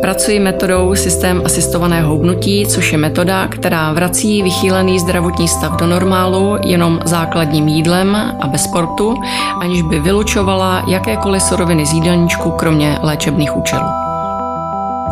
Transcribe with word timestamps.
Pracuji 0.00 0.40
metodou 0.40 0.94
systém 0.94 1.42
asistovaného 1.44 2.10
hubnutí, 2.10 2.66
což 2.66 2.92
je 2.92 2.98
metoda, 2.98 3.48
která 3.48 3.92
vrací 3.92 4.42
vychýlený 4.42 4.98
zdravotní 4.98 5.48
stav 5.48 5.80
do 5.80 5.86
normálu 5.86 6.56
jenom 6.64 7.00
základním 7.04 7.68
jídlem 7.68 8.16
a 8.40 8.46
bez 8.46 8.64
sportu, 8.64 9.14
aniž 9.60 9.82
by 9.82 10.00
vylučovala 10.00 10.84
jakékoliv 10.88 11.42
suroviny 11.42 11.86
z 11.86 11.92
jídelníčku, 11.92 12.50
kromě 12.50 12.98
léčebných 13.02 13.56
účelů. 13.56 13.86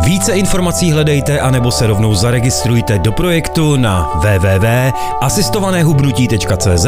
Více 0.05 0.33
informací 0.33 0.93
hledejte 0.93 1.41
anebo 1.41 1.71
se 1.71 1.87
rovnou 1.87 2.15
zaregistrujte 2.15 2.99
do 2.99 3.13
projektu 3.13 3.77
na 3.77 4.11
www.asistovanéhubnutí.cz 4.15 6.87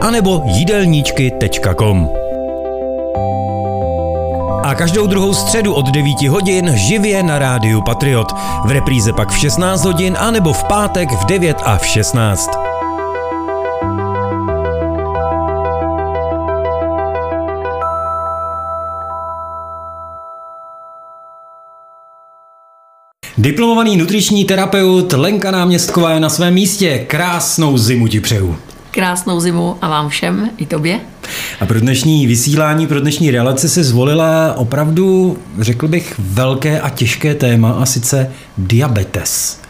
anebo 0.00 0.42
jídelníčky.com. 0.44 2.08
A 4.70 4.74
každou 4.74 5.06
druhou 5.06 5.34
středu 5.34 5.74
od 5.74 5.88
9 5.88 6.22
hodin 6.22 6.72
živě 6.74 7.22
na 7.22 7.38
rádiu 7.38 7.82
Patriot. 7.82 8.32
V 8.64 8.70
repríze 8.70 9.12
pak 9.12 9.30
v 9.30 9.38
16 9.38 9.84
hodin 9.84 10.16
anebo 10.20 10.52
v 10.52 10.64
pátek 10.64 11.12
v 11.12 11.26
9 11.26 11.56
a 11.64 11.78
v 11.78 11.86
16. 11.86 12.50
Diplomovaný 23.38 23.96
nutriční 23.96 24.44
terapeut 24.44 25.12
Lenka 25.12 25.50
Náměstková 25.50 26.12
je 26.12 26.20
na 26.20 26.28
svém 26.28 26.54
místě. 26.54 27.04
Krásnou 27.08 27.78
zimu 27.78 28.08
ti 28.08 28.20
přeju. 28.20 28.56
Krásnou 28.90 29.40
zimu 29.40 29.76
a 29.82 29.88
vám 29.88 30.08
všem, 30.08 30.50
i 30.56 30.66
tobě. 30.66 31.00
A 31.60 31.66
pro 31.66 31.80
dnešní 31.80 32.26
vysílání, 32.26 32.86
pro 32.86 33.00
dnešní 33.00 33.30
relaci 33.30 33.68
si 33.68 33.84
zvolila 33.84 34.54
opravdu, 34.56 35.38
řekl 35.58 35.88
bych, 35.88 36.14
velké 36.18 36.80
a 36.80 36.88
těžké 36.88 37.34
téma 37.34 37.70
a 37.70 37.86
sice 37.86 38.32
diabetes. 38.58 39.60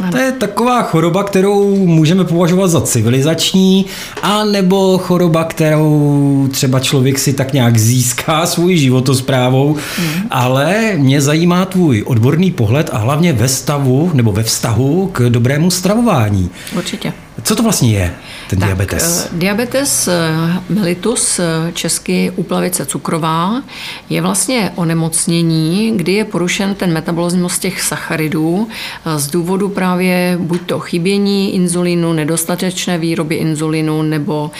Ano. 0.00 0.12
To 0.12 0.18
je 0.18 0.32
taková 0.32 0.82
choroba, 0.82 1.24
kterou 1.24 1.86
můžeme 1.86 2.24
považovat 2.24 2.68
za 2.68 2.80
civilizační, 2.80 3.86
a 4.22 4.44
nebo 4.44 4.98
choroba, 4.98 5.44
kterou 5.44 6.48
třeba 6.50 6.80
člověk 6.80 7.18
si 7.18 7.32
tak 7.32 7.52
nějak 7.52 7.78
získá 7.78 8.46
svůj 8.46 8.76
životosprávou, 8.76 9.76
mm. 9.98 10.22
ale 10.30 10.92
mě 10.96 11.20
zajímá 11.20 11.64
tvůj 11.64 12.04
odborný 12.06 12.50
pohled 12.50 12.90
a 12.92 12.98
hlavně 12.98 13.32
ve 13.32 13.48
stavu 13.48 14.10
nebo 14.14 14.32
ve 14.32 14.42
vztahu 14.42 15.10
k 15.12 15.20
dobrému 15.28 15.70
stravování. 15.70 16.50
Určitě. 16.76 17.12
Co 17.42 17.56
to 17.56 17.62
vlastně 17.62 17.92
je, 17.92 18.14
ten 18.50 18.58
tak, 18.58 18.68
diabetes? 18.68 19.26
Eh, 19.26 19.38
diabetes 19.38 20.08
eh, 20.08 20.32
mellitus, 20.68 21.38
eh, 21.38 21.72
česky 21.72 22.32
úplavice 22.36 22.86
cukrová, 22.86 23.62
je 24.10 24.22
vlastně 24.22 24.72
onemocnění, 24.74 25.92
kdy 25.96 26.12
je 26.12 26.24
porušen 26.24 26.74
ten 26.74 26.92
metabolismus 26.92 27.58
těch 27.58 27.82
sacharidů 27.82 28.68
z 29.16 29.26
důvodu 29.26 29.68
právě 29.68 30.38
buď 30.40 30.60
to 30.66 30.80
chybění 30.80 31.54
inzulínu, 31.54 32.12
nedostatečné 32.12 32.98
výroby 32.98 33.34
inzulínu 33.34 34.02
nebo 34.02 34.50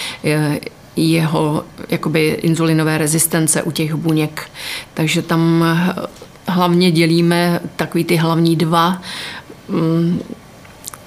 jeho 0.97 1.65
jakoby 1.89 2.29
inzulinové 2.43 2.99
rezistence 2.99 3.63
u 3.63 3.71
těch 3.71 3.95
buněk. 3.95 4.51
Takže 4.95 5.23
tam 5.23 5.65
hlavně 6.49 6.91
dělíme 6.91 7.61
takový 7.77 8.05
ty 8.05 8.17
hlavní 8.17 8.57
dva 8.57 9.03
mm, 9.69 10.21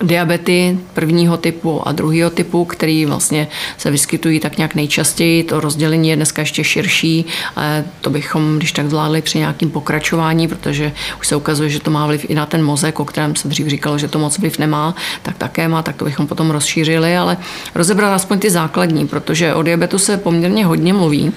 diabety 0.03 0.79
prvního 0.93 1.37
typu 1.37 1.87
a 1.87 1.91
druhého 1.91 2.29
typu, 2.29 2.65
který 2.65 3.05
vlastně 3.05 3.47
se 3.77 3.91
vyskytují 3.91 4.39
tak 4.39 4.57
nějak 4.57 4.75
nejčastěji. 4.75 5.43
To 5.43 5.59
rozdělení 5.59 6.09
je 6.09 6.15
dneska 6.15 6.41
ještě 6.41 6.63
širší, 6.63 7.25
ale 7.55 7.85
to 8.01 8.09
bychom, 8.09 8.57
když 8.57 8.71
tak 8.71 8.89
zvládli 8.89 9.21
při 9.21 9.37
nějakým 9.37 9.71
pokračování, 9.71 10.47
protože 10.47 10.91
už 11.19 11.27
se 11.27 11.35
ukazuje, 11.35 11.69
že 11.69 11.79
to 11.79 11.91
má 11.91 12.07
vliv 12.07 12.25
i 12.29 12.35
na 12.35 12.45
ten 12.45 12.63
mozek, 12.63 12.99
o 12.99 13.05
kterém 13.05 13.35
se 13.35 13.47
dřív 13.47 13.67
říkalo, 13.67 13.97
že 13.97 14.07
to 14.07 14.19
moc 14.19 14.39
vliv 14.39 14.59
nemá, 14.59 14.95
tak 15.21 15.37
také 15.37 15.67
má, 15.67 15.81
tak 15.81 15.95
to 15.95 16.05
bychom 16.05 16.27
potom 16.27 16.51
rozšířili, 16.51 17.17
ale 17.17 17.37
rozebrat 17.75 18.13
aspoň 18.13 18.39
ty 18.39 18.49
základní, 18.49 19.07
protože 19.07 19.53
o 19.53 19.63
diabetu 19.63 19.97
se 19.97 20.17
poměrně 20.17 20.65
hodně 20.65 20.93
mluví. 20.93 21.33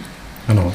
Ano. 0.48 0.72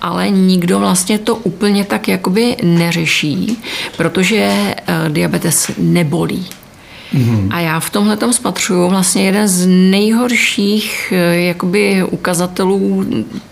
Ale 0.00 0.30
nikdo 0.30 0.78
vlastně 0.78 1.18
to 1.18 1.36
úplně 1.36 1.84
tak 1.84 2.08
jakoby 2.08 2.56
neřeší, 2.62 3.62
protože 3.96 4.36
eh, 4.44 4.74
diabetes 5.08 5.70
nebolí. 5.78 6.46
Mm-hmm. 7.14 7.48
A 7.50 7.60
já 7.60 7.80
v 7.80 7.90
tomhle 7.90 8.16
tom 8.16 8.32
spatřuju 8.32 8.88
vlastně 8.88 9.24
jeden 9.24 9.48
z 9.48 9.66
nejhorších 9.66 11.12
eh, 11.16 11.40
jakoby 11.40 12.04
ukazatelů 12.10 13.06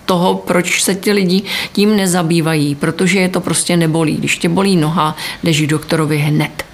toho, 0.05 0.34
proč 0.34 0.83
se 0.83 0.94
ti 0.94 1.12
lidi 1.12 1.43
tím 1.72 1.97
nezabývají, 1.97 2.75
protože 2.75 3.19
je 3.19 3.28
to 3.28 3.41
prostě 3.41 3.77
nebolí. 3.77 4.17
Když 4.17 4.39
tě 4.39 4.49
bolí 4.49 4.77
noha, 4.77 5.17
jdeš 5.43 5.67
doktorovi 5.67 6.19
hned. 6.19 6.65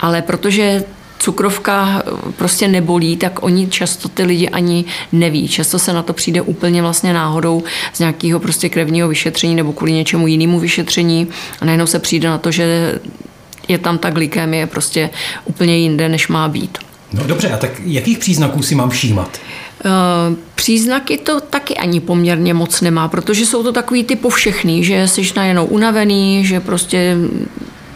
Ale 0.00 0.22
protože 0.22 0.84
cukrovka 1.18 2.02
eh, 2.06 2.32
prostě 2.36 2.68
nebolí, 2.68 3.16
tak 3.16 3.42
oni 3.42 3.68
často 3.68 4.08
ty 4.08 4.22
lidi 4.22 4.48
ani 4.48 4.84
neví. 5.12 5.48
Často 5.48 5.78
se 5.78 5.92
na 5.92 6.02
to 6.02 6.12
přijde 6.12 6.42
úplně 6.42 6.82
vlastně 6.82 7.12
náhodou 7.12 7.62
z 7.92 7.98
nějakého 7.98 8.40
prostě 8.40 8.68
krevního 8.68 9.08
vyšetření 9.08 9.54
nebo 9.54 9.72
kvůli 9.72 9.92
něčemu 9.92 10.26
jinému 10.26 10.60
vyšetření 10.60 11.28
a 11.60 11.64
najednou 11.64 11.86
se 11.86 11.98
přijde 11.98 12.28
na 12.28 12.38
to, 12.38 12.50
že 12.50 12.98
je 13.68 13.78
tam 13.78 13.98
ta 13.98 14.10
glykemie 14.10 14.66
prostě 14.66 15.10
úplně 15.44 15.76
jinde, 15.76 16.08
než 16.08 16.28
má 16.28 16.48
být. 16.48 16.78
No 17.12 17.24
dobře, 17.24 17.50
a 17.50 17.56
tak 17.56 17.70
jakých 17.84 18.18
příznaků 18.18 18.62
si 18.62 18.74
mám 18.74 18.90
všímat? 18.90 19.40
Uh, 19.84 20.36
příznaky 20.54 21.18
to 21.18 21.40
taky 21.40 21.76
ani 21.76 22.00
poměrně 22.00 22.54
moc 22.54 22.80
nemá, 22.80 23.08
protože 23.08 23.46
jsou 23.46 23.62
to 23.62 23.72
takový 23.72 24.04
ty 24.04 24.16
povšechný, 24.16 24.84
že 24.84 25.08
jsi 25.08 25.22
najednou 25.36 25.64
unavený, 25.64 26.46
že 26.46 26.60
prostě 26.60 27.16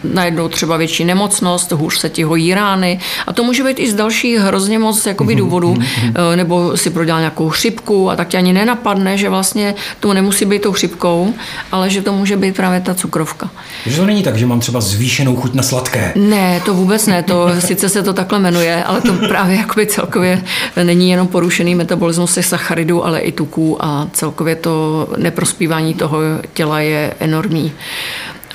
najednou 0.03 0.47
třeba 0.47 0.77
větší 0.77 1.05
nemocnost, 1.05 1.71
hůř 1.71 1.97
se 1.97 2.09
ti 2.09 2.23
hojí 2.23 2.53
rány 2.53 2.99
a 3.27 3.33
to 3.33 3.43
může 3.43 3.63
být 3.63 3.79
i 3.79 3.91
z 3.91 3.93
dalších 3.93 4.39
hrozně 4.39 4.79
moc 4.79 5.05
jakoby, 5.05 5.33
mhm, 5.33 5.39
důvodů, 5.43 5.73
mhm, 5.73 5.85
mhm. 6.03 6.13
Eh, 6.15 6.35
nebo 6.35 6.77
si 6.77 6.89
prodělal 6.89 7.21
nějakou 7.21 7.49
chřipku 7.49 8.11
a 8.11 8.15
tak 8.15 8.27
tě 8.27 8.37
ani 8.37 8.53
nenapadne, 8.53 9.17
že 9.17 9.29
vlastně 9.29 9.75
to 9.99 10.13
nemusí 10.13 10.45
být 10.45 10.61
tou 10.61 10.71
chřipkou, 10.71 11.33
ale 11.71 11.89
že 11.89 12.01
to 12.01 12.13
může 12.13 12.37
být 12.37 12.55
právě 12.55 12.81
ta 12.81 12.93
cukrovka. 12.93 13.49
Že 13.85 13.97
to 13.97 14.05
není 14.05 14.23
tak, 14.23 14.37
že 14.37 14.45
mám 14.45 14.59
třeba 14.59 14.81
zvýšenou 14.81 15.35
chuť 15.35 15.53
na 15.53 15.63
sladké. 15.63 16.13
Ne, 16.15 16.61
to 16.65 16.73
vůbec 16.73 17.07
ne, 17.07 17.23
to 17.23 17.47
sice 17.59 17.89
se 17.89 18.03
to 18.03 18.13
takhle 18.13 18.39
jmenuje, 18.39 18.83
ale 18.83 19.01
to 19.01 19.13
právě 19.13 19.57
jakoby 19.57 19.87
celkově 19.87 20.43
není 20.83 21.09
jenom 21.09 21.27
porušený 21.27 21.75
metabolismus 21.75 22.33
těch 22.33 22.45
sacharidů, 22.45 23.05
ale 23.05 23.19
i 23.19 23.31
tuků 23.31 23.77
a 23.85 24.07
celkově 24.13 24.55
to 24.55 25.07
neprospívání 25.17 25.93
toho 25.93 26.19
těla 26.53 26.79
je 26.79 27.13
enormní. 27.19 27.71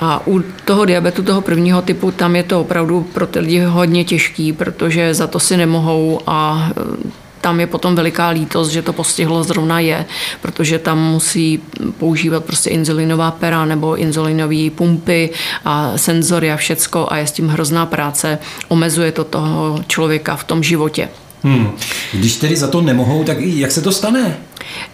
A 0.05 0.23
u 0.27 0.43
toho 0.65 0.85
diabetu 0.85 1.23
toho 1.23 1.41
prvního 1.41 1.83
typu 1.83 2.11
tam 2.11 2.37
je 2.37 2.43
to 2.43 2.61
opravdu 2.61 3.03
pro 3.03 3.27
ty 3.27 3.39
lidi 3.39 3.61
hodně 3.61 4.05
těžký, 4.05 4.53
protože 4.53 5.15
za 5.15 5.27
to 5.27 5.41
si 5.41 5.57
nemohou 5.57 6.21
a 6.27 6.69
e, 6.71 7.11
tam 7.41 7.61
je 7.61 7.67
potom 7.67 7.95
veliká 7.95 8.29
lítost, 8.29 8.71
že 8.71 8.83
to 8.83 8.93
postihlo 8.93 9.45
zrovna 9.45 9.81
je, 9.81 10.05
protože 10.41 10.79
tam 10.79 10.99
musí 10.99 11.63
používat 11.99 12.45
prostě 12.45 12.71
inzulinová 12.71 13.31
pera 13.31 13.65
nebo 13.65 13.97
inzulinové 13.97 14.71
pumpy 14.71 15.31
a 15.65 15.99
senzory 15.99 16.53
a 16.53 16.57
všecko 16.57 17.07
a 17.11 17.17
je 17.17 17.27
s 17.27 17.33
tím 17.33 17.49
hrozná 17.49 17.87
práce. 17.87 18.39
Omezuje 18.69 19.13
to 19.13 19.25
toho 19.25 19.79
člověka 19.87 20.37
v 20.37 20.45
tom 20.45 20.63
životě. 20.63 21.09
Hmm. 21.45 21.71
Když 22.13 22.37
tedy 22.37 22.57
za 22.57 22.69
to 22.69 22.81
nemohou, 22.81 23.25
tak 23.25 23.41
jak 23.41 23.73
se 23.73 23.83
to 23.83 23.93
stane? 23.93 24.37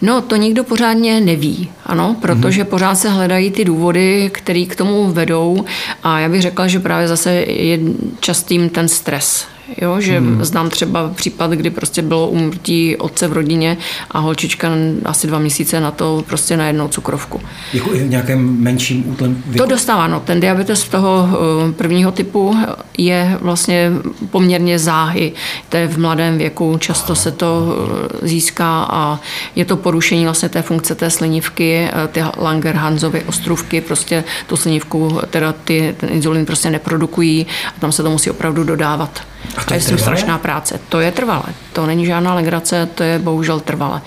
No, 0.02 0.20
to 0.20 0.36
nikdo 0.36 0.64
pořádně 0.64 1.20
neví, 1.20 1.70
ano, 1.86 2.16
protože 2.20 2.62
mm-hmm. 2.62 2.66
pořád 2.66 2.94
se 2.94 3.08
hledají 3.08 3.50
ty 3.50 3.64
důvody, 3.64 4.30
které 4.32 4.64
k 4.64 4.76
tomu 4.76 5.12
vedou 5.12 5.64
a 6.02 6.18
já 6.20 6.28
bych 6.28 6.42
řekla, 6.42 6.68
že 6.68 6.80
právě 6.80 7.08
zase 7.08 7.32
je 7.32 7.78
častým 8.20 8.68
ten 8.68 8.88
stres, 8.88 9.46
Jo, 9.76 10.00
že 10.00 10.18
hmm. 10.18 10.44
znám 10.44 10.70
třeba 10.70 11.08
případ, 11.08 11.50
kdy 11.50 11.70
prostě 11.70 12.02
bylo 12.02 12.28
umrtí 12.28 12.96
otce 12.96 13.28
v 13.28 13.32
rodině 13.32 13.76
a 14.10 14.18
holčička 14.18 14.70
asi 15.04 15.26
dva 15.26 15.38
měsíce 15.38 15.80
na 15.80 15.90
to 15.90 16.24
prostě 16.26 16.56
na 16.56 16.66
jednou 16.66 16.88
cukrovku. 16.88 17.40
Jako 17.72 17.94
i 17.94 17.98
v 17.98 18.10
nějakém 18.10 18.62
menším 18.62 19.04
útlem 19.08 19.42
věku? 19.46 19.58
To 19.58 19.66
dostává, 19.66 20.06
no. 20.06 20.20
Ten 20.20 20.40
diabetes 20.40 20.88
toho 20.88 21.28
eh, 21.68 21.72
prvního 21.72 22.12
typu 22.12 22.56
je 22.98 23.38
vlastně 23.40 23.92
poměrně 24.30 24.78
záhy. 24.78 25.32
To 25.68 25.76
je 25.76 25.88
v 25.88 25.98
mladém 25.98 26.38
věku, 26.38 26.76
často 26.78 27.14
se 27.14 27.32
to 27.32 27.76
eh, 28.22 28.28
získá 28.28 28.86
a 28.90 29.20
je 29.56 29.64
to 29.64 29.76
porušení 29.76 30.24
vlastně 30.24 30.48
té 30.48 30.62
funkce 30.62 30.94
té 30.94 31.10
slinivky, 31.10 31.88
eh, 31.92 32.08
ty 32.08 32.22
Langerhansovy 32.36 33.22
ostrůvky, 33.22 33.80
prostě 33.80 34.24
tu 34.46 34.56
slinivku, 34.56 35.20
teda 35.30 35.52
ty, 35.52 35.94
ten 35.96 36.08
inzulin 36.12 36.46
prostě 36.46 36.70
neprodukují 36.70 37.46
a 37.76 37.80
tam 37.80 37.92
se 37.92 38.02
to 38.02 38.10
musí 38.10 38.30
opravdu 38.30 38.64
dodávat. 38.64 39.29
A 39.56 39.64
to, 39.64 39.74
a 39.74 39.76
je 39.76 39.82
tím 39.82 39.98
strašná 39.98 40.38
práce. 40.38 40.80
To 40.88 41.00
je 41.00 41.12
trvalé. 41.12 41.46
To 41.72 41.86
není 41.86 42.06
žádná 42.06 42.34
legrace, 42.34 42.88
to 42.94 43.02
je 43.02 43.18
bohužel 43.18 43.60
trvalé. 43.60 44.02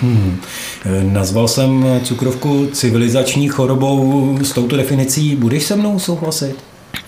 Hmm. 0.00 0.40
Nazval 1.02 1.48
jsem 1.48 2.00
cukrovku 2.04 2.68
civilizační 2.72 3.48
chorobou. 3.48 4.38
S 4.42 4.52
touto 4.52 4.76
definicí 4.76 5.36
budeš 5.36 5.62
se 5.62 5.76
mnou 5.76 5.98
souhlasit? 5.98 6.56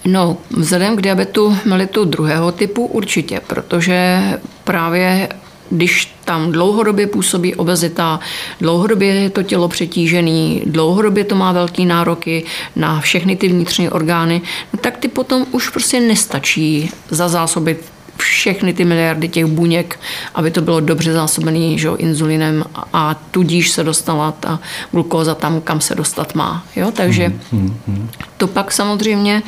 No, 0.04 0.36
vzhledem 0.50 0.96
k 0.96 1.02
diabetu 1.02 1.56
melitu 1.64 2.04
druhého 2.04 2.52
typu 2.52 2.86
určitě, 2.86 3.40
protože 3.46 4.20
právě 4.64 5.28
když 5.70 6.14
tam 6.24 6.52
dlouhodobě 6.52 7.06
působí 7.06 7.54
obezita, 7.54 8.20
dlouhodobě 8.60 9.14
je 9.14 9.30
to 9.30 9.42
tělo 9.42 9.68
přetížené, 9.68 10.60
dlouhodobě 10.66 11.24
to 11.24 11.34
má 11.34 11.52
velký 11.52 11.84
nároky 11.84 12.44
na 12.76 13.00
všechny 13.00 13.36
ty 13.36 13.48
vnitřní 13.48 13.90
orgány, 13.90 14.42
no 14.72 14.78
tak 14.78 14.96
ty 14.96 15.08
potom 15.08 15.46
už 15.50 15.68
prostě 15.68 16.00
nestačí 16.00 16.90
zazásobit 17.08 17.84
všechny 18.16 18.72
ty 18.72 18.84
miliardy 18.84 19.28
těch 19.28 19.46
buněk, 19.46 20.00
aby 20.34 20.50
to 20.50 20.60
bylo 20.60 20.80
dobře 20.80 21.12
zásobený 21.12 21.78
že, 21.78 21.88
inzulinem 21.98 22.64
a, 22.92 23.14
tudíž 23.30 23.70
se 23.70 23.84
dostala 23.84 24.32
ta 24.32 24.60
glukóza 24.92 25.34
tam, 25.34 25.60
kam 25.60 25.80
se 25.80 25.94
dostat 25.94 26.34
má. 26.34 26.64
Jo? 26.76 26.90
Takže 26.90 27.32
hmm, 27.52 27.80
hmm, 27.86 28.10
to 28.36 28.46
pak 28.46 28.72
samozřejmě 28.72 29.42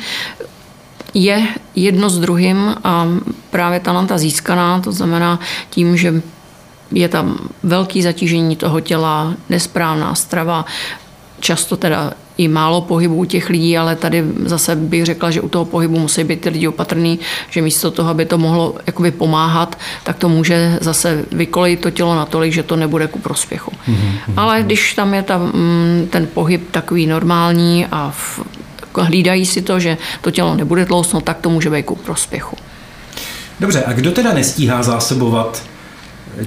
je 1.13 1.47
jedno 1.75 2.09
s 2.09 2.19
druhým 2.19 2.75
a 2.83 3.07
právě 3.49 3.79
talenta 3.79 4.17
získaná, 4.17 4.79
to 4.79 4.91
znamená 4.91 5.39
tím, 5.69 5.97
že 5.97 6.21
je 6.91 7.09
tam 7.09 7.37
velký 7.63 8.01
zatížení 8.01 8.55
toho 8.55 8.79
těla, 8.79 9.33
nesprávná 9.49 10.15
strava, 10.15 10.65
často 11.39 11.77
teda 11.77 12.13
i 12.37 12.47
málo 12.47 12.81
pohybu 12.81 13.15
u 13.15 13.25
těch 13.25 13.49
lidí, 13.49 13.77
ale 13.77 13.95
tady 13.95 14.23
zase 14.45 14.75
bych 14.75 15.05
řekla, 15.05 15.31
že 15.31 15.41
u 15.41 15.49
toho 15.49 15.65
pohybu 15.65 15.99
musí 15.99 16.23
být 16.23 16.41
ty 16.41 16.49
lidi 16.49 16.67
opatrný, 16.67 17.19
že 17.49 17.61
místo 17.61 17.91
toho, 17.91 18.09
aby 18.09 18.25
to 18.25 18.37
mohlo 18.37 18.75
jakoby 18.87 19.11
pomáhat, 19.11 19.77
tak 20.03 20.17
to 20.17 20.29
může 20.29 20.77
zase 20.81 21.25
vykolejit 21.31 21.81
to 21.81 21.91
tělo 21.91 22.15
natolik, 22.15 22.53
že 22.53 22.63
to 22.63 22.75
nebude 22.75 23.07
ku 23.07 23.19
prospěchu. 23.19 23.71
Mm-hmm. 23.71 24.33
Ale 24.37 24.63
když 24.63 24.93
tam 24.93 25.13
je 25.13 25.23
ta, 25.23 25.37
mm, 25.37 26.07
ten 26.09 26.27
pohyb 26.33 26.71
takový 26.71 27.07
normální 27.07 27.85
a 27.91 28.11
v, 28.15 28.39
hlídají 29.01 29.45
si 29.45 29.61
to, 29.61 29.79
že 29.79 29.97
to 30.21 30.31
tělo 30.31 30.55
nebude 30.55 30.85
tlousnout, 30.85 31.23
tak 31.23 31.37
to 31.41 31.49
může 31.49 31.69
být 31.69 31.85
ku 31.85 31.95
prospěchu. 31.95 32.57
Dobře, 33.59 33.83
a 33.83 33.93
kdo 33.93 34.11
teda 34.11 34.33
nestíhá 34.33 34.83
zásobovat 34.83 35.63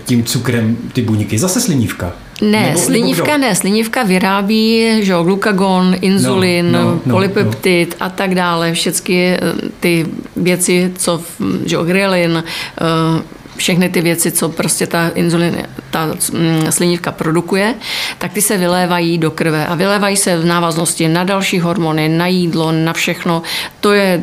tím 0.04 0.24
cukrem 0.24 0.76
ty 0.92 1.02
buňky? 1.02 1.38
Zase 1.38 1.60
slinívka. 1.60 2.12
Ne, 2.42 2.66
nebo, 2.66 2.78
slinivka 2.78 3.32
nebo 3.32 3.38
ne, 3.38 3.54
slinivka 3.54 4.02
vyrábí 4.02 4.84
že 5.00 5.12
jo, 5.12 5.22
glukagon, 5.22 5.96
inzulin, 6.00 6.72
no, 6.72 6.82
no, 6.82 7.00
no, 7.06 7.12
polypeptid 7.12 7.96
no. 8.00 8.06
a 8.06 8.10
tak 8.10 8.34
dále, 8.34 8.72
všechny 8.72 9.28
eh, 9.28 9.40
ty 9.80 10.06
věci, 10.36 10.92
co, 10.98 11.22
že 11.64 11.76
jo, 11.76 11.84
grelin, 11.84 12.44
eh, 12.44 13.22
všechny 13.56 13.88
ty 13.88 14.00
věci, 14.00 14.32
co 14.32 14.48
prostě 14.48 14.86
ta 14.86 15.08
inzulin, 15.08 15.62
ta 15.90 16.06
mm, 16.06 16.66
slinivka 16.70 17.12
produkuje, 17.12 17.74
tak 18.18 18.32
ty 18.32 18.42
se 18.42 18.56
vylévají 18.56 19.18
do 19.18 19.30
krve 19.30 19.66
a 19.66 19.74
vylévají 19.74 20.16
se 20.16 20.38
v 20.38 20.44
návaznosti 20.44 21.08
na 21.08 21.24
další 21.24 21.60
hormony, 21.60 22.08
na 22.08 22.26
jídlo, 22.26 22.72
na 22.72 22.92
všechno. 22.92 23.42
To 23.80 23.92
je 23.92 24.22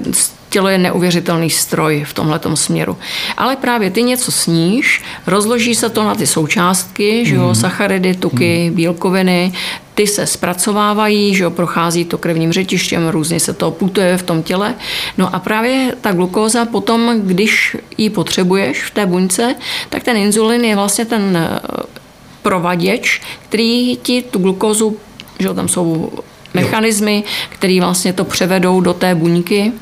tělo 0.53 0.69
je 0.69 0.77
neuvěřitelný 0.77 1.50
stroj 1.50 2.03
v 2.07 2.13
tomhle 2.13 2.39
směru. 2.53 2.97
Ale 3.38 3.55
právě 3.55 3.91
ty 3.91 4.03
něco 4.03 4.31
sníš, 4.31 5.01
rozloží 5.27 5.75
se 5.75 5.89
to 5.89 6.03
na 6.03 6.15
ty 6.15 6.27
součástky, 6.27 7.19
mm. 7.19 7.25
že 7.25 7.35
jo, 7.35 7.45
mhm. 7.45 7.55
sacharidy, 7.55 8.15
tuky, 8.15 8.69
mm. 8.69 8.75
bílkoviny, 8.75 9.53
ty 9.95 10.07
se 10.07 10.25
zpracovávají, 10.25 11.35
že 11.35 11.44
jo, 11.44 11.50
prochází 11.50 12.05
to 12.05 12.17
krevním 12.17 12.53
řetištěm, 12.53 13.09
různě 13.09 13.39
se 13.39 13.53
to 13.53 13.71
putuje 13.71 14.17
v 14.17 14.23
tom 14.23 14.44
těle. 14.44 14.75
No 15.17 15.35
a 15.35 15.39
právě 15.39 15.95
ta 16.01 16.11
glukóza 16.11 16.65
potom, 16.65 17.21
když 17.21 17.77
ji 17.97 18.09
potřebuješ 18.09 18.83
v 18.83 18.91
té 18.91 19.05
buňce, 19.05 19.55
tak 19.89 20.03
ten 20.03 20.17
inzulin 20.17 20.65
je 20.65 20.75
vlastně 20.75 21.05
ten 21.05 21.38
eh, 21.38 21.59
provaděč, 22.41 23.21
který 23.50 23.97
ti 23.97 24.21
tu 24.21 24.39
glukózu, 24.39 24.97
že 25.39 25.47
jo, 25.47 25.53
tam 25.53 25.67
jsou 25.67 26.11
mechanismy, 26.53 27.23
které 27.50 27.79
vlastně 27.81 28.13
to 28.13 28.25
převedou 28.25 28.81
do 28.81 28.94
té 28.94 29.15
buňky 29.15 29.73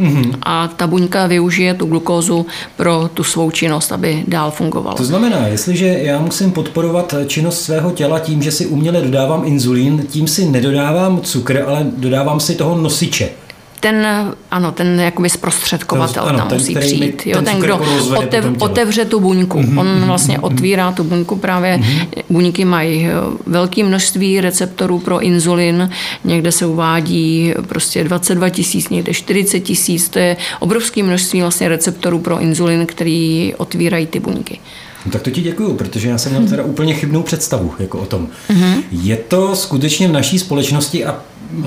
Mm-hmm. 0.00 0.38
A 0.42 0.68
ta 0.68 0.86
buňka 0.86 1.26
využije 1.26 1.74
tu 1.74 1.86
glukózu 1.86 2.46
pro 2.76 3.10
tu 3.14 3.24
svou 3.24 3.50
činnost, 3.50 3.92
aby 3.92 4.24
dál 4.28 4.50
fungovala. 4.50 4.96
To 4.96 5.04
znamená, 5.04 5.46
jestliže 5.46 5.86
já 5.86 6.20
musím 6.20 6.52
podporovat 6.52 7.14
činnost 7.26 7.62
svého 7.62 7.90
těla 7.90 8.18
tím, 8.18 8.42
že 8.42 8.52
si 8.52 8.66
uměle 8.66 9.00
dodávám 9.00 9.42
inzulín, 9.44 10.06
tím 10.08 10.28
si 10.28 10.44
nedodávám 10.44 11.20
cukr, 11.20 11.64
ale 11.66 11.86
dodávám 11.96 12.40
si 12.40 12.54
toho 12.54 12.78
nosiče 12.78 13.43
ten, 13.84 14.06
ano, 14.50 14.72
ten 14.72 15.00
jakoby 15.00 15.30
zprostředkovatel 15.30 16.24
ano, 16.24 16.38
tam 16.38 16.48
ten, 16.48 16.58
musí 16.58 16.74
přijít. 16.74 17.22
Ten, 17.22 17.32
jo, 17.32 17.36
ten, 17.36 17.44
ten 17.44 17.58
kdo 17.58 17.80
otev, 18.16 18.44
otevře 18.58 19.04
tu 19.04 19.20
buňku. 19.20 19.58
Mm-hmm, 19.58 19.80
On 19.80 19.88
mhm, 19.88 20.06
vlastně 20.06 20.38
mm-hmm. 20.38 20.46
otvírá 20.52 20.92
tu 20.92 21.04
buňku. 21.04 21.36
Právě 21.36 21.76
mm-hmm. 21.76 22.22
buňky 22.30 22.64
mají 22.64 23.06
eh, 23.06 23.12
velké 23.46 23.84
množství 23.84 24.40
receptorů 24.40 24.98
pro 24.98 25.20
inzulin. 25.20 25.90
Někde 26.24 26.52
se 26.52 26.66
uvádí 26.66 27.54
prostě 27.68 28.04
22 28.04 28.48
tisíc, 28.48 28.88
někde 28.88 29.14
40 29.14 29.60
tisíc. 29.60 30.08
To 30.08 30.18
je 30.18 30.36
obrovské 30.60 31.02
množství 31.02 31.40
vlastně 31.40 31.68
receptorů 31.68 32.18
pro 32.18 32.40
inzulin, 32.40 32.86
který 32.86 33.54
otvírají 33.56 34.06
ty 34.06 34.20
buňky. 34.20 34.60
No 35.06 35.12
tak 35.12 35.22
to 35.22 35.30
ti 35.30 35.40
děkuju, 35.40 35.74
protože 35.74 36.08
já 36.08 36.18
jsem 36.18 36.32
měl 36.32 36.48
teda 36.48 36.62
úplně 36.62 36.94
chybnou 36.94 37.22
představu 37.22 37.74
jako 37.78 37.98
o 37.98 38.06
tom. 38.06 38.28
Mm-hmm. 38.50 38.82
Je 38.92 39.16
to 39.16 39.56
skutečně 39.56 40.08
v 40.08 40.12
naší 40.12 40.38
společnosti 40.38 41.04
a 41.04 41.20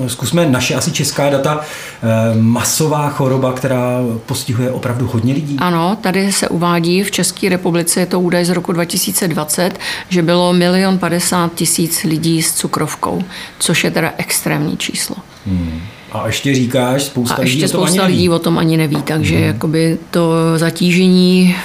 zkusme 0.07 0.45
naše 0.45 0.75
asi 0.75 0.91
česká 0.91 1.29
data, 1.29 1.59
eh, 1.61 2.07
masová 2.41 3.09
choroba, 3.09 3.53
která 3.53 3.99
postihuje 4.25 4.71
opravdu 4.71 5.07
hodně 5.07 5.33
lidí? 5.33 5.57
Ano, 5.59 5.97
tady 6.01 6.31
se 6.31 6.49
uvádí 6.49 7.03
v 7.03 7.11
České 7.11 7.49
republice, 7.49 7.99
je 7.99 8.05
to 8.05 8.19
údaj 8.19 8.45
z 8.45 8.49
roku 8.49 8.71
2020, 8.71 9.79
že 10.09 10.21
bylo 10.21 10.53
milion 10.53 10.97
50 10.97 11.55
tisíc 11.55 12.03
lidí 12.03 12.41
s 12.41 12.53
cukrovkou, 12.53 13.23
což 13.59 13.83
je 13.83 13.91
teda 13.91 14.13
extrémní 14.17 14.77
číslo. 14.77 15.15
Hmm. 15.47 15.81
A 16.11 16.27
ještě 16.27 16.55
říkáš, 16.55 17.03
spousta 17.03 17.35
a 17.35 17.41
ještě 17.41 17.55
lidí 17.55 17.67
spousta 17.67 18.01
tom 18.01 18.07
lidí 18.07 18.29
o 18.29 18.39
tom 18.39 18.57
ani 18.57 18.77
neví, 18.77 19.01
takže 19.01 19.35
hmm. 19.35 19.45
jakoby 19.45 19.97
to 20.11 20.31
zatížení 20.55 21.55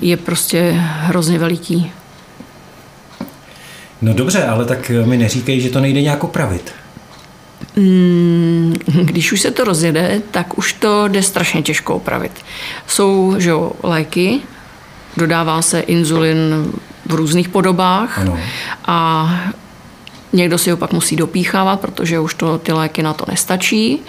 je 0.00 0.16
prostě 0.16 0.74
hrozně 0.78 1.38
veliký. 1.38 1.92
No 4.02 4.14
dobře, 4.14 4.44
ale 4.44 4.64
tak 4.64 4.90
mi 5.04 5.16
neříkej, 5.16 5.60
že 5.60 5.70
to 5.70 5.80
nejde 5.80 6.02
nějak 6.02 6.24
opravit. 6.24 6.72
Mm, 7.78 8.74
když 9.02 9.32
už 9.32 9.40
se 9.40 9.50
to 9.50 9.64
rozjede, 9.64 10.22
tak 10.30 10.58
už 10.58 10.72
to 10.72 11.08
jde 11.08 11.22
strašně 11.22 11.62
těžko 11.62 11.94
opravit. 11.94 12.32
Jsou 12.86 13.34
že 13.38 13.50
jo, 13.50 13.72
léky, 13.82 14.40
dodává 15.16 15.62
se 15.62 15.80
inzulin 15.80 16.72
v 17.06 17.14
různých 17.14 17.48
podobách 17.48 18.18
ano. 18.18 18.38
a 18.84 19.30
někdo 20.32 20.58
si 20.58 20.70
ho 20.70 20.76
pak 20.76 20.92
musí 20.92 21.16
dopíchávat, 21.16 21.80
protože 21.80 22.20
už 22.20 22.34
to, 22.34 22.58
ty 22.58 22.72
léky 22.72 23.02
na 23.02 23.12
to 23.12 23.24
nestačí 23.28 24.00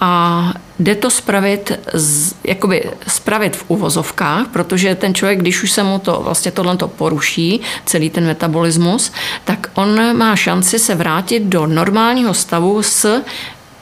a 0.00 0.52
jde 0.78 0.94
to 0.94 1.10
spravit, 1.10 1.72
z, 1.92 2.34
jakoby 2.44 2.84
spravit 3.06 3.56
v 3.56 3.64
uvozovkách, 3.68 4.46
protože 4.48 4.94
ten 4.94 5.14
člověk, 5.14 5.38
když 5.38 5.62
už 5.62 5.72
se 5.72 5.82
mu 5.82 5.98
to 5.98 6.20
vlastně 6.24 6.50
tohle 6.50 6.76
to 6.76 6.88
poruší, 6.88 7.60
celý 7.86 8.10
ten 8.10 8.26
metabolismus, 8.26 9.12
tak 9.44 9.70
on 9.74 10.16
má 10.16 10.36
šanci 10.36 10.78
se 10.78 10.94
vrátit 10.94 11.42
do 11.42 11.66
normálního 11.66 12.34
stavu 12.34 12.82
s 12.82 13.22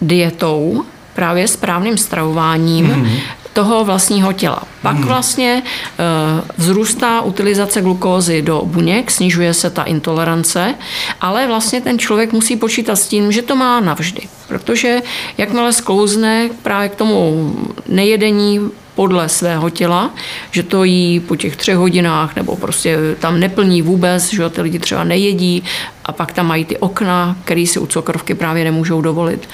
dietou, 0.00 0.84
právě 1.14 1.48
správným 1.48 1.98
stravováním, 1.98 2.86
mm-hmm 2.86 3.20
toho 3.58 3.84
vlastního 3.84 4.32
těla. 4.32 4.62
Pak 4.82 4.96
hmm. 4.96 5.04
vlastně 5.04 5.62
uh, 5.62 6.44
vzrůstá 6.56 7.20
utilizace 7.20 7.80
glukózy 7.80 8.42
do 8.42 8.62
buněk, 8.64 9.10
snižuje 9.10 9.54
se 9.54 9.70
ta 9.70 9.82
intolerance, 9.82 10.74
ale 11.20 11.46
vlastně 11.46 11.80
ten 11.80 11.98
člověk 11.98 12.32
musí 12.32 12.56
počítat 12.56 12.96
s 12.96 13.08
tím, 13.08 13.32
že 13.32 13.42
to 13.42 13.56
má 13.56 13.80
navždy. 13.80 14.22
Protože 14.48 15.02
jakmile 15.38 15.72
sklouzne 15.72 16.50
právě 16.62 16.88
k 16.88 16.94
tomu 16.94 17.52
nejedení 17.88 18.70
podle 18.94 19.28
svého 19.28 19.70
těla, 19.70 20.10
že 20.50 20.62
to 20.62 20.84
jí 20.84 21.20
po 21.20 21.36
těch 21.36 21.56
třech 21.56 21.76
hodinách 21.76 22.36
nebo 22.36 22.56
prostě 22.56 22.98
tam 23.20 23.40
neplní 23.40 23.82
vůbec, 23.82 24.32
že 24.32 24.50
ty 24.50 24.62
lidi 24.62 24.78
třeba 24.78 25.04
nejedí 25.04 25.64
a 26.04 26.12
pak 26.12 26.32
tam 26.32 26.46
mají 26.46 26.64
ty 26.64 26.76
okna, 26.76 27.36
které 27.44 27.66
si 27.66 27.78
u 27.78 27.86
cukrovky 27.86 28.34
právě 28.34 28.64
nemůžou 28.64 29.00
dovolit 29.00 29.48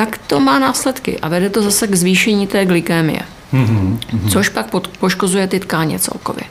tak 0.00 0.18
to 0.26 0.40
má 0.40 0.58
následky 0.58 1.18
a 1.18 1.28
vede 1.28 1.50
to 1.50 1.62
zase 1.62 1.86
k 1.86 1.94
zvýšení 1.94 2.46
té 2.46 2.64
glykémie, 2.64 3.20
mm-hmm. 3.52 3.98
což 4.28 4.48
pak 4.48 4.66
poškozuje 4.98 5.46
ty 5.46 5.60
tkáně 5.60 5.98
celkově. 5.98 6.44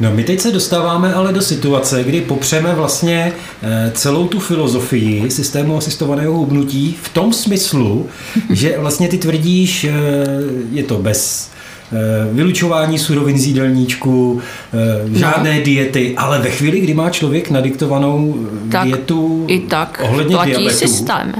No 0.00 0.10
my 0.10 0.24
teď 0.24 0.40
se 0.40 0.50
dostáváme 0.50 1.14
ale 1.14 1.32
do 1.32 1.42
situace, 1.42 2.04
kdy 2.04 2.20
popřeme 2.20 2.74
vlastně 2.74 3.32
eh, 3.62 3.90
celou 3.94 4.28
tu 4.28 4.40
filozofii 4.40 5.30
systému 5.30 5.76
asistovaného 5.76 6.34
hubnutí 6.34 6.96
v 7.02 7.08
tom 7.08 7.32
smyslu, 7.32 8.08
že 8.50 8.78
vlastně 8.78 9.08
ty 9.08 9.18
tvrdíš, 9.18 9.84
eh, 9.84 9.92
je 10.72 10.82
to 10.82 10.98
bez 10.98 11.50
eh, 11.92 11.96
vylučování 12.32 12.98
surovin 12.98 13.38
z 13.38 13.46
jídelníčku, 13.46 14.40
žádné 15.12 15.58
no. 15.58 15.64
diety, 15.64 16.14
ale 16.16 16.38
ve 16.38 16.50
chvíli, 16.50 16.80
kdy 16.80 16.94
má 16.94 17.10
člověk 17.10 17.50
nadiktovanou 17.50 18.46
tak 18.72 18.84
dietu 18.84 19.44
i 19.48 19.58
tak 19.58 20.00
ohledně 20.04 20.36
platí 20.36 20.50
diabetu, 20.50 20.78
systém. 20.78 21.32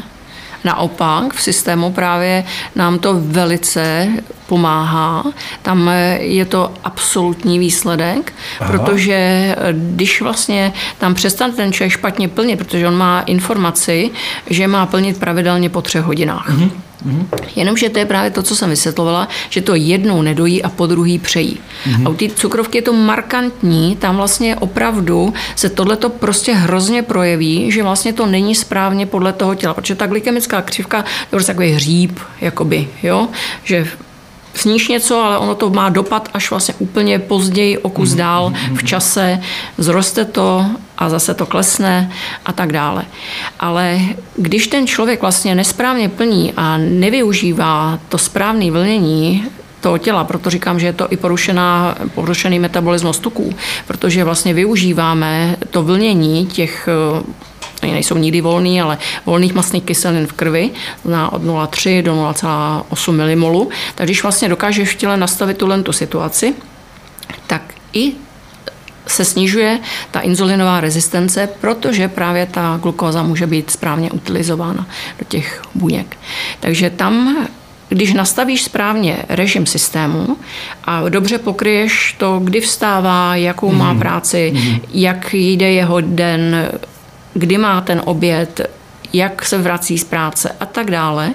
Naopak 0.64 1.34
v 1.34 1.42
systému 1.42 1.92
právě 1.92 2.44
nám 2.76 2.98
to 2.98 3.14
velice 3.20 4.08
pomáhá. 4.50 5.24
Tam 5.62 5.90
je 6.18 6.44
to 6.44 6.72
absolutní 6.84 7.58
výsledek, 7.58 8.32
Aha. 8.60 8.72
protože 8.72 9.18
když 9.72 10.22
vlastně 10.22 10.72
tam 10.98 11.14
přestane 11.14 11.52
ten 11.52 11.72
člověk 11.72 11.92
špatně 11.92 12.28
plnit, 12.28 12.58
protože 12.58 12.88
on 12.88 12.96
má 12.96 13.20
informaci, 13.20 14.10
že 14.50 14.66
má 14.66 14.86
plnit 14.86 15.20
pravidelně 15.20 15.70
po 15.70 15.82
třech 15.82 16.02
hodinách. 16.02 16.50
Mm-hmm. 16.50 16.70
Mm-hmm. 17.06 17.26
Jenomže 17.56 17.88
to 17.88 17.98
je 17.98 18.04
právě 18.04 18.30
to, 18.30 18.42
co 18.42 18.56
jsem 18.56 18.70
vysvětlovala, 18.70 19.28
že 19.50 19.60
to 19.60 19.74
jednou 19.74 20.22
nedojí 20.22 20.62
a 20.62 20.68
po 20.68 20.86
druhý 20.86 21.18
přejí. 21.18 21.58
Mm-hmm. 21.58 22.06
A 22.06 22.08
u 22.08 22.14
té 22.14 22.28
cukrovky 22.28 22.78
je 22.78 22.82
to 22.82 22.92
markantní, 22.92 23.96
tam 23.96 24.16
vlastně 24.16 24.56
opravdu 24.56 25.34
se 25.56 25.68
tohleto 25.68 26.10
prostě 26.10 26.52
hrozně 26.52 27.02
projeví, 27.02 27.72
že 27.72 27.82
vlastně 27.82 28.12
to 28.12 28.26
není 28.26 28.54
správně 28.54 29.06
podle 29.06 29.32
toho 29.32 29.54
těla, 29.54 29.74
protože 29.74 29.94
ta 29.94 30.06
glykemická 30.06 30.62
křivka 30.62 30.96
je 30.98 31.30
prostě 31.30 31.52
takový 31.52 31.70
hříb, 31.70 32.18
jakoby, 32.40 32.88
jo, 33.02 33.28
že 33.64 33.86
sníš 34.54 34.88
něco, 34.88 35.20
ale 35.20 35.38
ono 35.38 35.54
to 35.54 35.70
má 35.70 35.88
dopad 35.88 36.28
až 36.34 36.50
vlastně 36.50 36.74
úplně 36.78 37.18
později, 37.18 37.78
o 37.78 37.90
kus 37.90 38.10
mhm. 38.10 38.18
dál 38.18 38.52
v 38.74 38.84
čase, 38.84 39.40
zroste 39.78 40.24
to 40.24 40.66
a 40.98 41.08
zase 41.08 41.34
to 41.34 41.46
klesne 41.46 42.12
a 42.44 42.52
tak 42.52 42.72
dále. 42.72 43.04
Ale 43.60 44.00
když 44.36 44.66
ten 44.66 44.86
člověk 44.86 45.20
vlastně 45.20 45.54
nesprávně 45.54 46.08
plní 46.08 46.52
a 46.56 46.76
nevyužívá 46.76 47.98
to 48.08 48.18
správné 48.18 48.70
vlnění, 48.70 49.44
toho 49.80 49.98
těla, 49.98 50.24
proto 50.24 50.50
říkám, 50.50 50.80
že 50.80 50.86
je 50.86 50.92
to 50.92 51.12
i 51.12 51.16
porušená, 51.16 51.94
porušený 52.14 52.58
metabolismus 52.58 53.18
tuků, 53.18 53.54
protože 53.86 54.24
vlastně 54.24 54.54
využíváme 54.54 55.56
to 55.70 55.82
vlnění 55.82 56.46
těch 56.46 56.88
oni 57.82 57.92
nejsou 57.92 58.16
nikdy 58.16 58.40
volný, 58.40 58.80
ale 58.80 58.98
volných 59.26 59.54
masných 59.54 59.84
kyselin 59.84 60.26
v 60.26 60.32
krvi, 60.32 60.70
na 61.04 61.32
od 61.32 61.42
0,3 61.42 62.02
do 62.02 62.14
0,8 62.14 63.12
milimolu. 63.12 63.70
Tak 63.94 64.06
když 64.06 64.22
vlastně 64.22 64.48
dokážeš 64.48 64.90
v 64.90 64.96
těle 64.96 65.16
nastavit 65.16 65.56
tuhle 65.56 65.82
tu 65.82 65.92
situaci, 65.92 66.54
tak 67.46 67.62
i 67.92 68.12
se 69.06 69.24
snižuje 69.24 69.78
ta 70.10 70.20
inzulinová 70.20 70.80
rezistence, 70.80 71.48
protože 71.60 72.08
právě 72.08 72.46
ta 72.46 72.78
glukóza 72.82 73.22
může 73.22 73.46
být 73.46 73.70
správně 73.70 74.10
utilizována 74.10 74.86
do 75.18 75.24
těch 75.28 75.62
buněk. 75.74 76.16
Takže 76.60 76.90
tam 76.90 77.46
když 77.90 78.12
nastavíš 78.12 78.62
správně 78.62 79.16
režim 79.28 79.66
systému 79.66 80.36
a 80.84 81.08
dobře 81.08 81.38
pokryješ 81.38 82.14
to, 82.18 82.40
kdy 82.44 82.60
vstává, 82.60 83.36
jakou 83.36 83.72
má 83.72 83.92
mhm. 83.92 83.98
práci, 83.98 84.52
mm. 84.54 84.76
jak 84.92 85.34
jde 85.34 85.72
jeho 85.72 86.00
den, 86.00 86.68
kdy 87.34 87.58
má 87.58 87.80
ten 87.80 88.02
oběd, 88.04 88.60
jak 89.12 89.44
se 89.44 89.58
vrací 89.58 89.98
z 89.98 90.04
práce 90.04 90.56
a 90.60 90.66
tak 90.66 90.90
dále, 90.90 91.30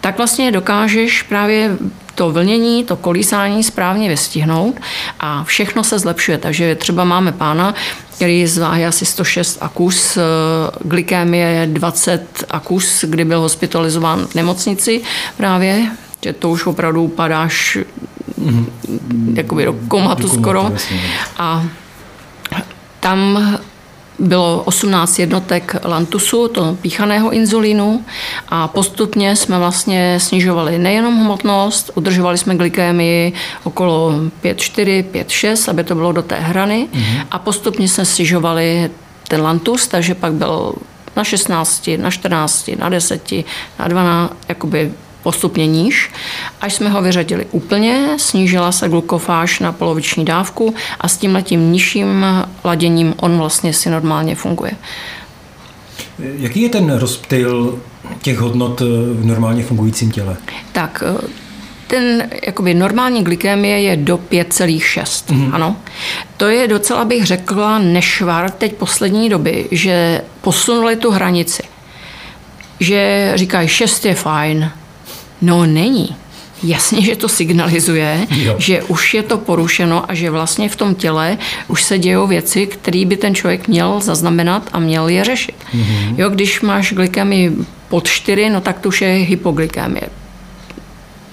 tak 0.00 0.16
vlastně 0.16 0.52
dokážeš 0.52 1.22
právě 1.22 1.76
to 2.14 2.30
vlnění, 2.30 2.84
to 2.84 2.96
kolísání 2.96 3.62
správně 3.62 4.08
vystihnout 4.08 4.80
a 5.20 5.44
všechno 5.44 5.84
se 5.84 5.98
zlepšuje. 5.98 6.38
Takže 6.38 6.74
třeba 6.74 7.04
máme 7.04 7.32
pána, 7.32 7.74
který 8.16 8.46
zváhy 8.46 8.86
asi 8.86 9.06
106 9.06 9.58
a 9.60 9.68
kus, 9.68 10.16
eh, 10.16 10.20
glykémie 10.84 11.68
20 11.72 12.44
a 12.50 12.60
kus, 12.60 13.04
kdy 13.08 13.24
byl 13.24 13.40
hospitalizován 13.40 14.26
v 14.26 14.34
nemocnici 14.34 15.02
právě, 15.36 15.86
že 16.24 16.32
to 16.32 16.50
už 16.50 16.66
opravdu 16.66 17.02
upadáš 17.02 17.78
mm-hmm. 18.40 18.66
jakoby 19.34 19.64
do 19.64 19.74
komatu 19.88 20.22
do 20.22 20.28
skoro. 20.28 20.72
A 21.38 21.64
tam 23.00 23.38
bylo 24.18 24.62
18 24.64 25.18
jednotek 25.18 25.76
lantusu, 25.84 26.48
to 26.48 26.76
píchaného 26.82 27.30
inzulínu 27.30 28.04
a 28.48 28.68
postupně 28.68 29.36
jsme 29.36 29.58
vlastně 29.58 30.20
snižovali 30.20 30.78
nejenom 30.78 31.20
hmotnost, 31.20 31.90
udržovali 31.94 32.38
jsme 32.38 32.56
glykémii 32.56 33.32
okolo 33.64 34.12
5,4, 34.44 35.04
5,6, 35.12 35.70
aby 35.70 35.84
to 35.84 35.94
bylo 35.94 36.12
do 36.12 36.22
té 36.22 36.36
hrany 36.36 36.88
mm-hmm. 36.92 37.26
a 37.30 37.38
postupně 37.38 37.88
jsme 37.88 38.04
snižovali 38.04 38.90
ten 39.28 39.42
lantus, 39.42 39.86
takže 39.86 40.14
pak 40.14 40.32
byl 40.32 40.74
na 41.16 41.24
16, 41.24 41.90
na 41.96 42.10
14, 42.10 42.70
na 42.78 42.88
10, 42.88 43.32
na 43.78 43.88
12, 43.88 44.32
jakoby 44.48 44.92
postupně 45.28 45.66
níž, 45.66 46.10
až 46.60 46.74
jsme 46.74 46.90
ho 46.90 47.02
vyřadili 47.02 47.46
úplně, 47.50 48.08
snížila 48.16 48.72
se 48.72 48.88
glukofáž 48.88 49.60
na 49.60 49.72
poloviční 49.72 50.24
dávku 50.24 50.74
a 51.00 51.08
s 51.08 51.16
tím 51.16 51.34
letím 51.34 51.72
nižším 51.72 52.26
laděním 52.64 53.14
on 53.16 53.38
vlastně 53.38 53.72
si 53.72 53.90
normálně 53.90 54.34
funguje. 54.34 54.72
Jaký 56.18 56.62
je 56.62 56.68
ten 56.68 56.98
rozptyl 56.98 57.78
těch 58.22 58.38
hodnot 58.38 58.80
v 58.80 59.24
normálně 59.24 59.62
fungujícím 59.62 60.10
těle? 60.10 60.36
Tak, 60.72 61.02
ten 61.86 62.30
jakoby 62.46 62.74
normální 62.74 63.24
glykémie 63.24 63.80
je 63.80 63.96
do 63.96 64.16
5,6. 64.16 65.02
Mm-hmm. 65.02 65.54
Ano. 65.54 65.76
To 66.36 66.48
je 66.48 66.68
docela, 66.68 67.04
bych 67.04 67.26
řekla, 67.26 67.78
nešvar 67.78 68.50
teď 68.50 68.74
poslední 68.74 69.28
doby, 69.28 69.68
že 69.70 70.20
posunuli 70.40 70.96
tu 70.96 71.10
hranici. 71.10 71.62
Že 72.80 73.32
říkají, 73.34 73.68
6 73.68 74.04
je 74.04 74.14
fajn, 74.14 74.70
No 75.40 75.66
není. 75.66 76.16
Jasně, 76.62 77.02
že 77.02 77.16
to 77.16 77.28
signalizuje, 77.28 78.26
jo. 78.30 78.54
že 78.58 78.82
už 78.82 79.14
je 79.14 79.22
to 79.22 79.38
porušeno 79.38 80.10
a 80.10 80.14
že 80.14 80.30
vlastně 80.30 80.68
v 80.68 80.76
tom 80.76 80.94
těle 80.94 81.38
už 81.68 81.82
se 81.82 81.98
dějou 81.98 82.26
věci, 82.26 82.66
které 82.66 83.04
by 83.06 83.16
ten 83.16 83.34
člověk 83.34 83.68
měl 83.68 84.00
zaznamenat 84.00 84.68
a 84.72 84.78
měl 84.78 85.08
je 85.08 85.24
řešit. 85.24 85.54
Mm-hmm. 85.74 86.14
Jo, 86.18 86.28
když 86.28 86.60
máš 86.60 86.92
glykemii 86.92 87.52
pod 87.88 88.06
4, 88.06 88.50
no 88.50 88.60
tak 88.60 88.78
to 88.78 88.88
už 88.88 89.00
je 89.00 89.08
hypoglykemie. 89.08 90.02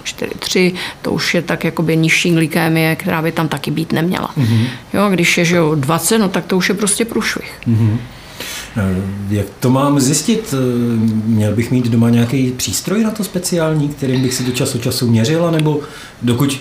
4,3, 0.04 0.74
to 1.02 1.12
už 1.12 1.34
je 1.34 1.42
tak 1.42 1.64
jakoby 1.64 1.96
nižší 1.96 2.30
glykémie, 2.30 2.96
která 2.96 3.22
by 3.22 3.32
tam 3.32 3.48
taky 3.48 3.70
být 3.70 3.92
neměla. 3.92 4.30
Mm-hmm. 4.38 4.66
Jo, 4.94 5.08
když 5.10 5.38
je 5.38 5.44
že 5.44 5.58
20, 5.74 6.18
no 6.18 6.28
tak 6.28 6.46
to 6.46 6.56
už 6.56 6.68
je 6.68 6.74
prostě 6.74 7.04
průšvih. 7.04 7.60
Mm-hmm. 7.68 7.98
Eh, 8.76 9.02
jak 9.30 9.46
to 9.60 9.70
mám 9.70 10.00
zjistit? 10.00 10.54
Eh, 10.54 10.56
měl 11.26 11.52
bych 11.52 11.70
mít 11.70 11.88
doma 11.88 12.10
nějaký 12.10 12.52
přístroj 12.52 13.04
na 13.04 13.10
to 13.10 13.24
speciální, 13.24 13.88
kterým 13.88 14.22
bych 14.22 14.34
si 14.34 14.44
to 14.44 14.50
čas 14.50 14.74
od 14.74 14.82
času 14.82 15.10
měřil, 15.10 15.50
nebo 15.50 15.80
dokud 16.22 16.60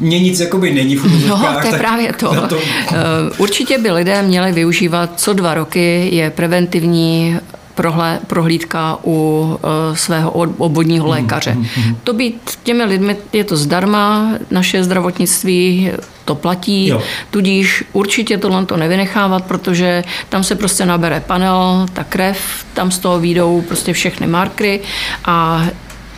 mě 0.00 0.18
nic 0.20 0.40
jakoby 0.40 0.74
není 0.74 0.96
v 0.96 1.04
No, 1.28 1.56
to 1.62 1.66
je 1.68 1.78
právě 1.78 2.12
to. 2.12 2.46
to. 2.48 2.58
Eh, 2.92 2.96
určitě 3.38 3.78
by 3.78 3.90
lidé 3.90 4.22
měli 4.22 4.52
využívat 4.52 5.12
co 5.16 5.32
dva 5.32 5.54
roky 5.54 6.08
je 6.16 6.30
preventivní 6.30 7.36
prohle, 7.80 8.20
prohlídka 8.26 8.98
u 9.04 9.40
uh, 9.52 9.96
svého 9.96 10.30
obvodního 10.58 11.04
hmm, 11.04 11.10
lékaře. 11.10 11.54
Mm, 11.54 11.66
mm, 11.76 11.88
mm. 11.88 11.96
To 12.04 12.12
být 12.12 12.40
těmi 12.62 12.84
lidmi, 12.84 13.16
je 13.32 13.44
to 13.44 13.56
zdarma, 13.56 14.32
naše 14.50 14.84
zdravotnictví 14.84 15.90
to 16.24 16.34
platí, 16.34 16.88
jo. 16.88 17.02
tudíž 17.30 17.84
určitě 17.92 18.38
tohle 18.38 18.66
to 18.66 18.76
nevynechávat, 18.76 19.44
protože 19.44 20.04
tam 20.28 20.44
se 20.44 20.54
prostě 20.54 20.86
nabere 20.86 21.20
panel, 21.20 21.86
ta 21.92 22.04
krev, 22.04 22.64
tam 22.74 22.90
z 22.90 22.98
toho 22.98 23.20
výjdou 23.20 23.62
prostě 23.62 23.92
všechny 23.92 24.26
markry 24.26 24.80
a 25.24 25.66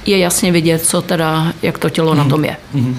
je 0.07 0.19
jasně 0.19 0.53
vidět, 0.53 0.87
co 0.87 1.03
teda, 1.03 1.53
jak 1.63 1.79
to 1.79 1.91
tělo 1.91 2.13
mm. 2.13 2.19
na 2.19 2.25
tom 2.25 2.45
je. 2.45 2.57
Mm. 2.75 2.99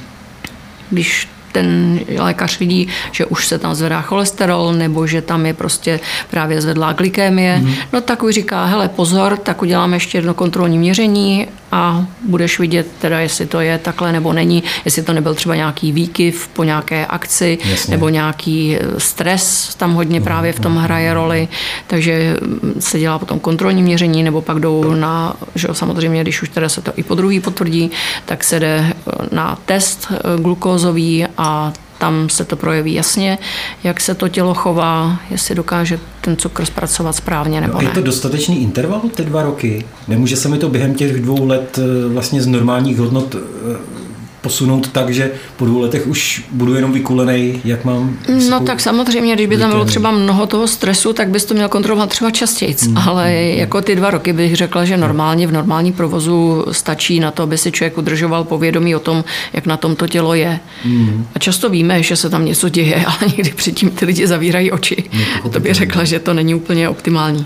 Když 0.90 1.28
ten 1.54 2.00
lékař 2.18 2.60
vidí, 2.60 2.88
že 3.12 3.26
už 3.26 3.48
se 3.48 3.60
tam 3.60 3.76
zvedá 3.76 4.02
cholesterol 4.02 4.74
nebo 4.74 5.08
že 5.08 5.22
tam 5.22 5.46
je 5.46 5.54
prostě 5.54 6.00
právě 6.30 6.62
zvedlá 6.62 6.94
glykémie, 6.94 7.58
mm. 7.58 7.74
no 7.94 8.02
tak 8.02 8.24
už 8.24 8.34
říká, 8.34 8.66
hele 8.66 8.90
pozor, 8.90 9.38
tak 9.38 9.62
uděláme 9.62 9.96
ještě 9.96 10.18
jedno 10.18 10.34
kontrolní 10.34 10.78
měření 10.78 11.48
a 11.74 12.06
budeš 12.28 12.60
vidět 12.60 12.88
teda, 13.00 13.20
jestli 13.20 13.46
to 13.46 13.60
je 13.60 13.78
takhle 13.78 14.12
nebo 14.12 14.34
není, 14.34 14.64
jestli 14.86 15.04
to 15.04 15.14
nebyl 15.14 15.36
třeba 15.36 15.56
nějaký 15.56 15.92
výkyv 15.92 16.48
po 16.48 16.64
nějaké 16.64 17.06
akci 17.06 17.58
Jasně. 17.66 17.92
nebo 17.92 18.10
nějaký 18.10 18.78
eh, 18.78 19.00
stres 19.00 19.76
tam 19.76 19.94
hodně 19.94 20.20
mm. 20.20 20.24
právě 20.24 20.54
v 20.54 20.60
tom 20.60 20.76
hraje 20.76 21.14
roli, 21.14 21.48
takže 21.88 22.38
mm, 22.42 22.76
se 22.80 23.00
dělá 23.00 23.20
potom 23.20 23.40
kontrolní 23.40 23.84
měření 23.84 24.24
nebo 24.24 24.42
pak 24.42 24.60
jdou 24.60 24.94
na, 24.94 25.36
že 25.56 25.68
samozřejmě, 25.72 26.22
když 26.22 26.42
už 26.42 26.50
teda 26.50 26.70
se 26.70 26.82
to 26.82 26.92
i 26.96 27.04
po 27.04 27.16
druhý 27.16 27.40
potvrdí, 27.40 27.92
tak 28.26 28.44
se 28.44 28.60
jde 28.60 28.86
eh, 28.86 29.12
na 29.32 29.58
test 29.66 30.08
eh, 30.12 30.42
glukózový 30.42 31.26
a 31.38 31.74
tam 31.98 32.30
se 32.30 32.46
to 32.46 32.56
projeví 32.56 32.94
jasně, 32.94 33.38
jak 33.84 34.02
se 34.02 34.16
to 34.16 34.30
tělo 34.30 34.54
chová, 34.54 35.20
jestli 35.30 35.56
dokáže 35.56 36.00
ten 36.22 36.38
cukr 36.38 36.66
zpracovat 36.66 37.14
správně 37.14 37.62
nebo 37.62 37.74
no, 37.74 37.82
ne. 37.82 37.86
Je 37.86 37.94
to 37.94 38.02
dostatečný 38.02 38.62
interval, 38.62 39.02
ty 39.16 39.24
dva 39.24 39.44
roky? 39.44 39.86
Nemůže 40.08 40.36
se 40.36 40.50
mi 40.50 40.58
to 40.58 40.70
během 40.70 40.94
těch 40.94 41.22
dvou 41.22 41.48
let 41.48 41.80
eh, 41.80 42.08
vlastně 42.14 42.42
z 42.42 42.48
normálních 42.48 42.98
hodnot 42.98 43.36
eh, 43.36 44.03
posunout 44.44 44.88
tak, 44.92 45.10
že 45.10 45.32
po 45.58 45.66
dvou 45.66 45.80
letech 45.80 46.08
už 46.08 46.44
budu 46.52 46.76
jenom 46.76 46.92
vykulený, 46.92 47.62
jak 47.64 47.86
mám? 47.86 48.18
No 48.50 48.60
tak 48.60 48.80
samozřejmě, 48.80 49.34
když 49.34 49.48
by 49.48 49.58
tam 49.58 49.70
bylo 49.70 49.86
třeba 49.86 50.12
mnoho 50.12 50.48
toho 50.48 50.68
stresu, 50.68 51.14
tak 51.14 51.30
bys 51.30 51.46
to 51.46 51.54
měl 51.54 51.70
kontrolovat 51.70 52.10
třeba 52.10 52.32
častěji, 52.32 52.76
mm. 52.88 52.98
ale 52.98 53.34
jako 53.34 53.82
ty 53.82 53.96
dva 53.96 54.10
roky 54.10 54.34
bych 54.34 54.56
řekla, 54.56 54.86
že 54.86 54.98
normálně 54.98 55.48
v 55.48 55.52
normální 55.52 55.92
provozu 55.94 56.66
stačí 56.72 57.20
na 57.20 57.32
to, 57.32 57.44
aby 57.44 57.58
si 57.58 57.72
člověk 57.72 57.98
udržoval 57.98 58.44
povědomí 58.44 58.96
o 58.96 59.00
tom, 59.00 59.24
jak 59.54 59.66
na 59.66 59.78
tom 59.78 59.96
to 59.96 60.08
tělo 60.08 60.34
je. 60.34 60.60
Mm. 60.86 61.28
A 61.36 61.40
často 61.40 61.70
víme, 61.70 62.04
že 62.04 62.16
se 62.16 62.30
tam 62.30 62.46
něco 62.46 62.70
děje, 62.70 63.06
ale 63.08 63.32
někdy 63.38 63.54
předtím 63.54 63.90
ty 63.90 64.06
lidi 64.06 64.28
zavírají 64.28 64.72
oči. 64.72 65.04
No, 65.44 65.50
to 65.50 65.60
bych 65.60 65.74
řekla, 65.74 66.04
že 66.04 66.20
to 66.20 66.34
není 66.34 66.56
úplně 66.56 66.90
optimální. 66.90 67.46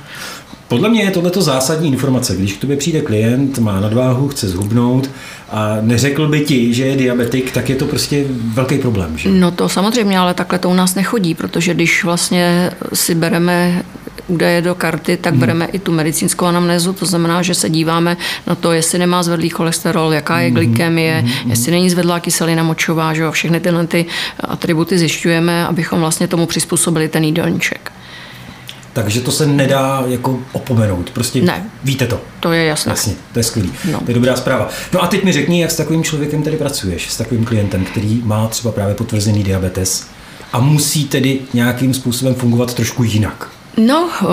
Podle 0.67 0.89
mě 0.89 1.01
je 1.01 1.11
tohleto 1.11 1.41
zásadní 1.41 1.87
informace. 1.87 2.35
Když 2.35 2.53
k 2.53 2.61
tobě 2.61 2.77
přijde 2.77 3.01
klient, 3.01 3.59
má 3.59 3.79
nadváhu, 3.79 4.27
chce 4.27 4.47
zhubnout 4.47 5.09
a 5.49 5.77
neřekl 5.81 6.27
by 6.27 6.39
ti, 6.41 6.73
že 6.73 6.85
je 6.85 6.95
diabetik, 6.95 7.51
tak 7.51 7.69
je 7.69 7.75
to 7.75 7.85
prostě 7.85 8.25
velký 8.53 8.77
problém. 8.77 9.17
Že? 9.17 9.29
No 9.29 9.51
to 9.51 9.69
samozřejmě, 9.69 10.19
ale 10.19 10.33
takhle 10.33 10.59
to 10.59 10.69
u 10.69 10.73
nás 10.73 10.95
nechodí, 10.95 11.35
protože 11.35 11.73
když 11.73 12.03
vlastně 12.03 12.71
si 12.93 13.15
bereme 13.15 13.83
údaje 14.27 14.61
do 14.61 14.75
karty, 14.75 15.17
tak 15.17 15.33
hmm. 15.33 15.39
bereme 15.39 15.65
i 15.65 15.79
tu 15.79 15.91
medicínskou 15.91 16.45
anamnézu, 16.45 16.93
to 16.93 17.05
znamená, 17.05 17.41
že 17.41 17.53
se 17.53 17.69
díváme 17.69 18.17
na 18.47 18.55
to, 18.55 18.71
jestli 18.71 18.99
nemá 18.99 19.23
zvedlý 19.23 19.49
cholesterol, 19.49 20.13
jaká 20.13 20.39
je 20.39 20.47
mhm. 20.47 20.55
glykemie, 20.55 21.19
hmm. 21.19 21.51
jestli 21.51 21.71
není 21.71 21.89
zvedlá 21.89 22.19
kyselina 22.19 22.63
močová, 22.63 23.13
že 23.13 23.21
jo, 23.21 23.31
všechny 23.31 23.59
tyhle 23.59 23.87
ty 23.87 24.05
atributy 24.39 24.97
zjišťujeme, 24.97 25.67
abychom 25.67 25.99
vlastně 25.99 26.27
tomu 26.27 26.45
přizpůsobili 26.45 27.07
ten 27.07 27.23
jídelníček. 27.23 27.91
Takže 28.97 29.21
to 29.21 29.31
se 29.31 29.45
nedá 29.45 30.03
jako 30.07 30.39
opomenout. 30.51 31.09
Prostě 31.09 31.41
ne. 31.41 31.69
víte 31.83 32.07
to. 32.07 32.21
To 32.39 32.51
je 32.51 32.65
jasné. 32.65 32.91
Jasně, 32.91 33.13
to 33.33 33.39
je 33.39 33.43
skvělý. 33.43 33.71
No. 33.91 33.99
To 33.99 34.05
je 34.07 34.15
dobrá 34.15 34.35
zpráva. 34.35 34.69
No 34.93 35.03
a 35.03 35.07
teď 35.07 35.23
mi 35.23 35.33
řekni, 35.33 35.61
jak 35.61 35.71
s 35.71 35.75
takovým 35.75 36.03
člověkem 36.03 36.43
tady 36.43 36.57
pracuješ, 36.57 37.09
s 37.09 37.17
takovým 37.17 37.45
klientem, 37.45 37.85
který 37.85 38.21
má 38.23 38.47
třeba 38.47 38.71
právě 38.71 38.95
potvrzený 38.95 39.43
diabetes 39.43 40.07
a 40.53 40.59
musí 40.59 41.05
tedy 41.05 41.39
nějakým 41.53 41.93
způsobem 41.93 42.35
fungovat 42.35 42.73
trošku 42.73 43.03
jinak. 43.03 43.49
No, 43.77 44.09
eh, 44.21 44.25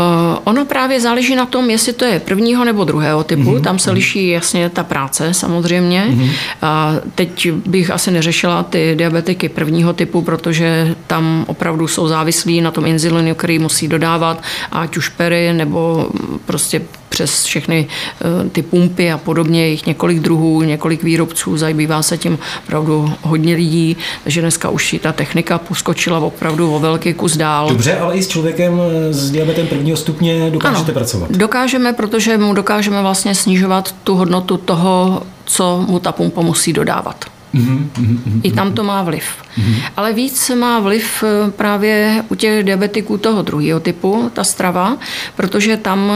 ono 0.44 0.64
právě 0.64 1.00
záleží 1.00 1.36
na 1.36 1.46
tom, 1.46 1.70
jestli 1.70 1.92
to 1.92 2.04
je 2.04 2.20
prvního 2.20 2.64
nebo 2.64 2.84
druhého 2.84 3.24
typu. 3.24 3.42
Mm-hmm. 3.42 3.62
Tam 3.62 3.78
se 3.78 3.90
mhm. 3.90 3.94
liší 3.94 4.28
jasně 4.28 4.70
ta 4.70 4.84
práce 4.84 5.34
samozřejmě. 5.34 6.06
Mm-hmm. 6.08 6.30
A 6.62 6.92
teď 7.14 7.52
bych 7.52 7.90
asi 7.90 8.10
neřešila 8.10 8.62
ty 8.62 8.94
diabetiky 8.98 9.48
prvního 9.48 9.92
typu, 9.92 10.22
protože 10.22 10.94
tam 11.06 11.44
opravdu 11.48 11.88
jsou 11.88 12.08
závislí 12.08 12.60
na 12.60 12.70
tom 12.70 12.86
inzulinu, 12.86 13.34
který 13.34 13.58
musí 13.58 13.88
dodávat, 13.88 14.42
ať 14.72 14.96
už 14.96 15.08
pery 15.08 15.52
nebo 15.52 16.08
prostě 16.44 16.82
přes 17.14 17.44
všechny 17.44 17.86
eh, 17.86 18.48
ty 18.50 18.62
pumpy 18.62 19.12
a 19.12 19.18
podobně, 19.18 19.68
jich 19.68 19.86
několik 19.86 20.18
druhů, 20.20 20.62
několik 20.62 21.02
výrobců, 21.02 21.56
zabývá 21.56 22.02
se 22.02 22.18
tím 22.18 22.38
opravdu 22.64 23.12
hodně 23.22 23.54
lidí, 23.54 23.96
takže 24.24 24.40
dneska 24.40 24.70
už 24.70 24.96
ta 25.00 25.12
technika 25.12 25.58
poskočila 25.58 26.18
opravdu 26.18 26.74
o 26.74 26.78
velký 26.78 27.14
kus 27.14 27.36
dál. 27.36 27.68
Dobře, 27.68 27.98
ale 27.98 28.14
i 28.14 28.22
s 28.22 28.28
člověkem 28.28 28.80
eh, 28.80 29.12
s 29.12 29.30
diabetem 29.30 29.66
prvního 29.66 29.96
stupně 29.96 30.50
dokážete 30.50 30.90
ano, 30.90 30.94
pracovat? 30.94 31.30
Dokážeme, 31.30 31.92
protože 31.92 32.38
mu 32.38 32.54
dokážeme 32.54 33.02
vlastně 33.02 33.34
snižovat 33.34 33.94
tu 34.04 34.14
hodnotu 34.14 34.56
toho, 34.56 35.22
co 35.44 35.84
mu 35.88 35.98
ta 35.98 36.12
pumpa 36.12 36.40
musí 36.40 36.72
dodávat. 36.72 37.24
Mm-hmm, 37.54 37.88
mm-hmm, 37.94 38.40
I 38.42 38.52
tam 38.52 38.72
to 38.72 38.84
má 38.84 39.02
vliv. 39.02 39.24
Mm-hmm. 39.58 39.82
Ale 39.96 40.12
víc 40.12 40.50
má 40.58 40.80
vliv 40.80 41.24
eh, 41.24 41.50
právě 41.50 42.24
u 42.28 42.34
těch 42.34 42.64
diabetiků 42.64 43.18
toho 43.18 43.42
druhého 43.42 43.80
typu, 43.80 44.30
ta 44.32 44.44
strava, 44.44 44.96
protože 45.36 45.76
tam 45.76 46.12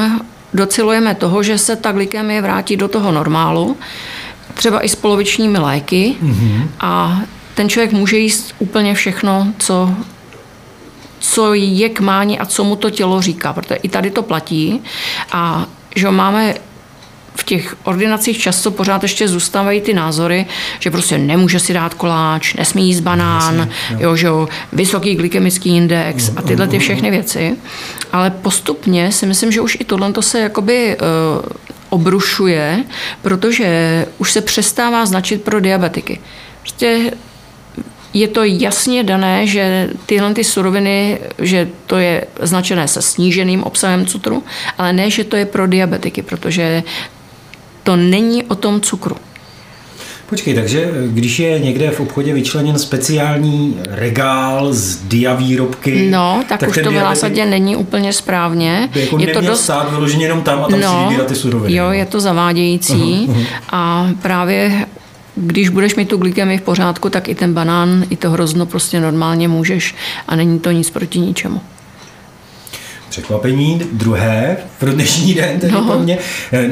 docilujeme 0.55 1.15
toho, 1.15 1.43
že 1.43 1.59
se 1.59 1.77
ta 1.77 1.93
glykemie 1.93 2.43
vrátí 2.43 2.77
do 2.77 2.89
toho 2.89 3.13
normálu, 3.13 3.77
třeba 4.55 4.85
i 4.85 4.89
s 4.89 4.95
polovičními 4.95 5.59
léky 5.59 6.17
mm-hmm. 6.23 6.69
a 6.81 7.21
ten 7.55 7.69
člověk 7.69 7.93
může 7.93 8.19
jíst 8.19 8.55
úplně 8.59 8.95
všechno, 8.95 9.53
co, 9.59 9.95
co 11.19 11.55
je 11.55 11.89
k 11.89 12.01
mání 12.01 12.39
a 12.39 12.47
co 12.47 12.65
mu 12.65 12.77
to 12.77 12.91
tělo 12.91 13.23
říká, 13.23 13.53
protože 13.53 13.75
i 13.75 13.89
tady 13.89 14.11
to 14.11 14.23
platí 14.23 14.83
a 15.33 15.67
že 15.97 16.11
máme 16.11 16.55
v 17.35 17.45
těch 17.45 17.77
ordinacích 17.85 18.39
často 18.39 18.71
pořád 18.71 19.03
ještě 19.03 19.29
zůstávají 19.29 19.81
ty 19.81 19.95
názory, 19.95 20.47
že 20.79 20.91
prostě 20.91 21.19
nemůže 21.19 21.61
si 21.61 21.73
dát 21.73 21.95
koláč, 21.95 22.55
nesmí 22.55 22.87
jíst 22.87 23.01
banán, 23.01 23.69
jo, 23.99 24.17
že 24.17 24.27
jo, 24.27 24.49
vysoký 24.73 25.15
glykemický 25.15 25.77
index 25.77 26.31
a 26.37 26.43
tyhle 26.43 26.69
ty 26.69 26.79
všechny 26.79 27.11
věci. 27.11 27.57
Ale 28.13 28.31
postupně 28.31 29.13
si 29.13 29.27
myslím, 29.27 29.53
že 29.53 29.61
už 29.61 29.77
i 29.81 29.85
tohle 29.85 30.13
se 30.21 30.41
jakoby 30.41 30.97
uh, 30.97 31.47
obrušuje, 31.89 32.85
protože 33.23 34.07
už 34.19 34.33
se 34.33 34.41
přestává 34.41 35.07
značit 35.07 35.43
pro 35.43 35.61
diabetiky. 35.61 36.21
Prostě 36.61 37.13
je 38.15 38.29
to 38.29 38.45
jasně 38.45 39.05
dané, 39.05 39.47
že 39.47 39.91
tyhle 40.07 40.35
ty 40.35 40.45
suroviny, 40.45 41.19
že 41.39 41.69
to 41.87 41.97
je 41.97 42.25
značené 42.43 42.89
se 42.89 43.03
sníženým 43.03 43.63
obsahem 43.63 44.07
cukru, 44.07 44.45
ale 44.79 44.93
ne, 44.93 45.11
že 45.11 45.25
to 45.25 45.37
je 45.37 45.47
pro 45.47 45.67
diabetiky, 45.67 46.23
protože 46.23 46.83
to 47.89 47.97
není 47.97 48.43
o 48.43 48.55
tom 48.55 48.81
cukru. 48.81 49.17
Počkej, 50.29 50.55
takže 50.55 50.91
když 51.07 51.39
je 51.39 51.59
někde 51.59 51.91
v 51.91 52.01
obchodě 52.01 52.35
vyčleněn 52.35 52.79
speciální 52.79 53.77
regál 53.91 54.73
z 54.73 54.97
diavýrobky, 54.97 56.11
no, 56.11 56.45
tak, 56.49 56.61
tak 56.61 56.69
už 56.69 56.79
to 56.85 56.91
v 56.91 56.95
zásadě 56.95 57.47
není 57.47 57.77
úplně 57.77 58.13
správně. 58.13 58.89
By 58.95 59.01
jako 59.01 59.19
je 59.19 59.27
to 59.27 59.41
dost... 59.41 59.65
stát 59.65 59.91
vyloženě 59.91 60.25
jenom 60.25 60.43
tam 60.43 60.65
a 60.65 60.69
tam 60.69 60.81
no, 60.81 60.93
si 60.93 61.05
vybírat 61.05 61.27
ty 61.27 61.35
suroviny. 61.35 61.77
Jo, 61.77 61.91
je 61.91 62.07
to 62.07 62.21
zavádějící 62.21 62.95
uh-huh, 62.95 63.29
uh-huh. 63.29 63.47
a 63.73 64.09
právě 64.23 64.87
když 65.37 65.69
budeš 65.69 65.95
mít 65.95 66.09
tu 66.09 66.17
glykemii 66.17 66.59
v 66.59 66.63
pořádku, 66.63 67.11
tak 67.11 67.29
i 67.29 67.35
ten 67.35 67.55
banán, 67.55 68.05
i 68.11 68.17
to 68.17 68.31
hrozno 68.31 68.67
prostě 68.67 69.01
normálně 69.01 69.49
můžeš 69.49 69.95
a 70.29 70.37
není 70.37 70.61
to 70.61 70.71
nic 70.71 70.91
proti 70.91 71.19
ničemu 71.19 71.61
překvapení 73.09 73.83
druhé 73.93 74.57
pro 74.79 74.93
dnešní 74.93 75.35
den, 75.35 75.61
tedy 75.61 75.73
no. 75.73 75.85
pro 75.85 75.99
mě. 75.99 76.19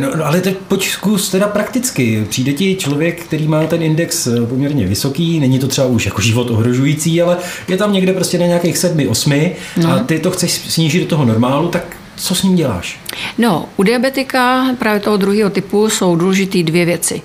No, 0.00 0.16
no, 0.16 0.26
ale 0.26 0.40
teď 0.40 0.56
pojď 0.56 0.88
zkus 0.88 1.30
teda 1.30 1.48
prakticky. 1.48 2.26
Přijde 2.28 2.52
ti 2.52 2.76
člověk, 2.76 3.24
který 3.24 3.48
má 3.48 3.66
ten 3.66 3.82
index 3.82 4.26
eh, 4.26 4.46
poměrně 4.46 4.86
vysoký, 4.86 5.40
není 5.40 5.58
to 5.58 5.68
třeba 5.68 5.86
už 5.86 6.06
jako 6.06 6.22
život 6.22 6.50
ohrožující, 6.50 7.22
ale 7.22 7.36
je 7.68 7.76
tam 7.76 7.92
někde 7.92 8.12
prostě 8.12 8.38
na 8.38 8.46
nějakých 8.46 8.78
sedmi, 8.78 9.08
osmi 9.08 9.56
no. 9.76 9.92
a 9.92 9.98
ty 9.98 10.18
to 10.18 10.30
chceš 10.30 10.52
snížit 10.52 11.00
do 11.00 11.06
toho 11.06 11.24
normálu, 11.24 11.68
tak 11.68 11.96
co 12.16 12.34
s 12.34 12.42
ním 12.42 12.56
děláš? 12.56 13.00
No, 13.38 13.68
u 13.76 13.82
diabetika 13.82 14.66
právě 14.78 15.00
toho 15.00 15.16
druhého 15.16 15.50
typu 15.50 15.90
jsou 15.90 16.16
důležité 16.16 16.62
dvě 16.62 16.84
věci. 16.84 17.22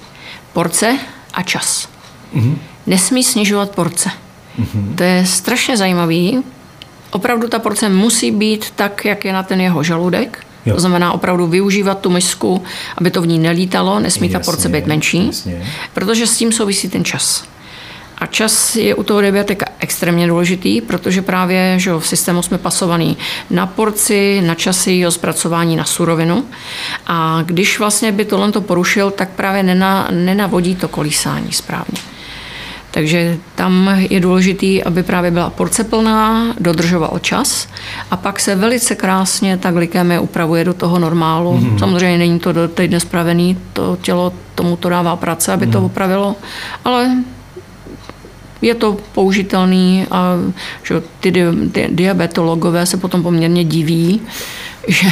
Porce 0.53 0.97
a 1.33 1.43
čas. 1.43 1.89
Mm-hmm. 2.35 2.55
Nesmí 2.87 3.23
snižovat 3.23 3.75
porce. 3.75 4.09
Mm-hmm. 4.59 4.95
To 4.95 5.03
je 5.03 5.25
strašně 5.25 5.77
zajímavý, 5.77 6.43
opravdu 7.11 7.47
ta 7.47 7.59
porce 7.59 7.89
musí 7.89 8.31
být 8.31 8.71
tak, 8.75 9.05
jak 9.05 9.25
je 9.25 9.33
na 9.33 9.43
ten 9.43 9.61
jeho 9.61 9.83
žaludek. 9.83 10.45
Jo. 10.65 10.73
To 10.73 10.79
znamená 10.79 11.11
opravdu 11.11 11.47
využívat 11.47 11.99
tu 11.99 12.09
misku, 12.09 12.63
aby 12.97 13.11
to 13.11 13.21
v 13.21 13.27
ní 13.27 13.39
nelítalo, 13.39 13.99
nesmí 13.99 14.27
jasně, 14.27 14.39
ta 14.39 14.45
porce 14.45 14.69
být 14.69 14.85
menší, 14.85 15.25
jasně. 15.25 15.67
protože 15.93 16.27
s 16.27 16.37
tím 16.37 16.51
souvisí 16.51 16.89
ten 16.89 17.05
čas. 17.05 17.43
A 18.17 18.25
čas 18.25 18.75
je 18.75 18.95
u 18.95 19.03
toho 19.03 19.21
diabetika 19.21 19.65
extrémně 19.79 20.27
důležitý, 20.27 20.81
protože 20.81 21.21
právě 21.21 21.75
že 21.77 21.93
v 21.93 22.07
systému 22.07 22.41
jsme 22.41 22.57
pasovaný 22.57 23.17
na 23.49 23.67
porci, 23.67 24.41
na 24.41 24.55
časy 24.55 24.91
jeho 24.91 25.11
zpracování 25.11 25.75
na 25.75 25.85
surovinu. 25.85 26.45
A 27.07 27.43
když 27.45 27.79
vlastně 27.79 28.11
by 28.11 28.25
tohle 28.25 28.51
to 28.51 28.61
porušil, 28.61 29.11
tak 29.11 29.29
právě 29.29 29.63
nenavodí 30.11 30.75
to 30.75 30.87
kolísání 30.87 31.53
správně. 31.53 31.97
Takže 32.91 33.37
tam 33.55 33.89
je 34.09 34.19
důležitý, 34.19 34.83
aby 34.83 35.03
právě 35.03 35.31
byla 35.31 35.49
porce 35.49 35.83
plná, 35.83 36.53
dodržoval 36.59 37.19
čas 37.21 37.67
a 38.11 38.17
pak 38.17 38.39
se 38.39 38.55
velice 38.55 38.95
krásně 38.95 39.57
ta 39.57 39.71
glykemie 39.71 40.19
upravuje 40.19 40.63
do 40.63 40.73
toho 40.73 40.99
normálu. 40.99 41.57
Mm-hmm. 41.57 41.79
Samozřejmě 41.79 42.17
není 42.17 42.39
to 42.39 42.51
do 42.51 42.67
týdne 42.67 42.99
spravený, 42.99 43.57
to 43.73 43.97
tělo 44.01 44.33
tomu 44.55 44.75
to 44.75 44.89
dává 44.89 45.15
práce, 45.15 45.53
aby 45.53 45.67
mm-hmm. 45.67 45.71
to 45.71 45.77
mhm. 45.77 45.85
upravilo, 45.85 46.35
ale 46.85 47.11
je 48.61 48.75
to 48.75 48.97
použitelný 49.13 50.05
a 50.11 50.35
že 50.83 51.01
ty, 51.19 51.31
ty 51.71 51.87
diabetologové 51.91 52.85
se 52.85 52.97
potom 52.97 53.23
poměrně 53.23 53.63
diví, 53.63 54.21
že 54.87 55.07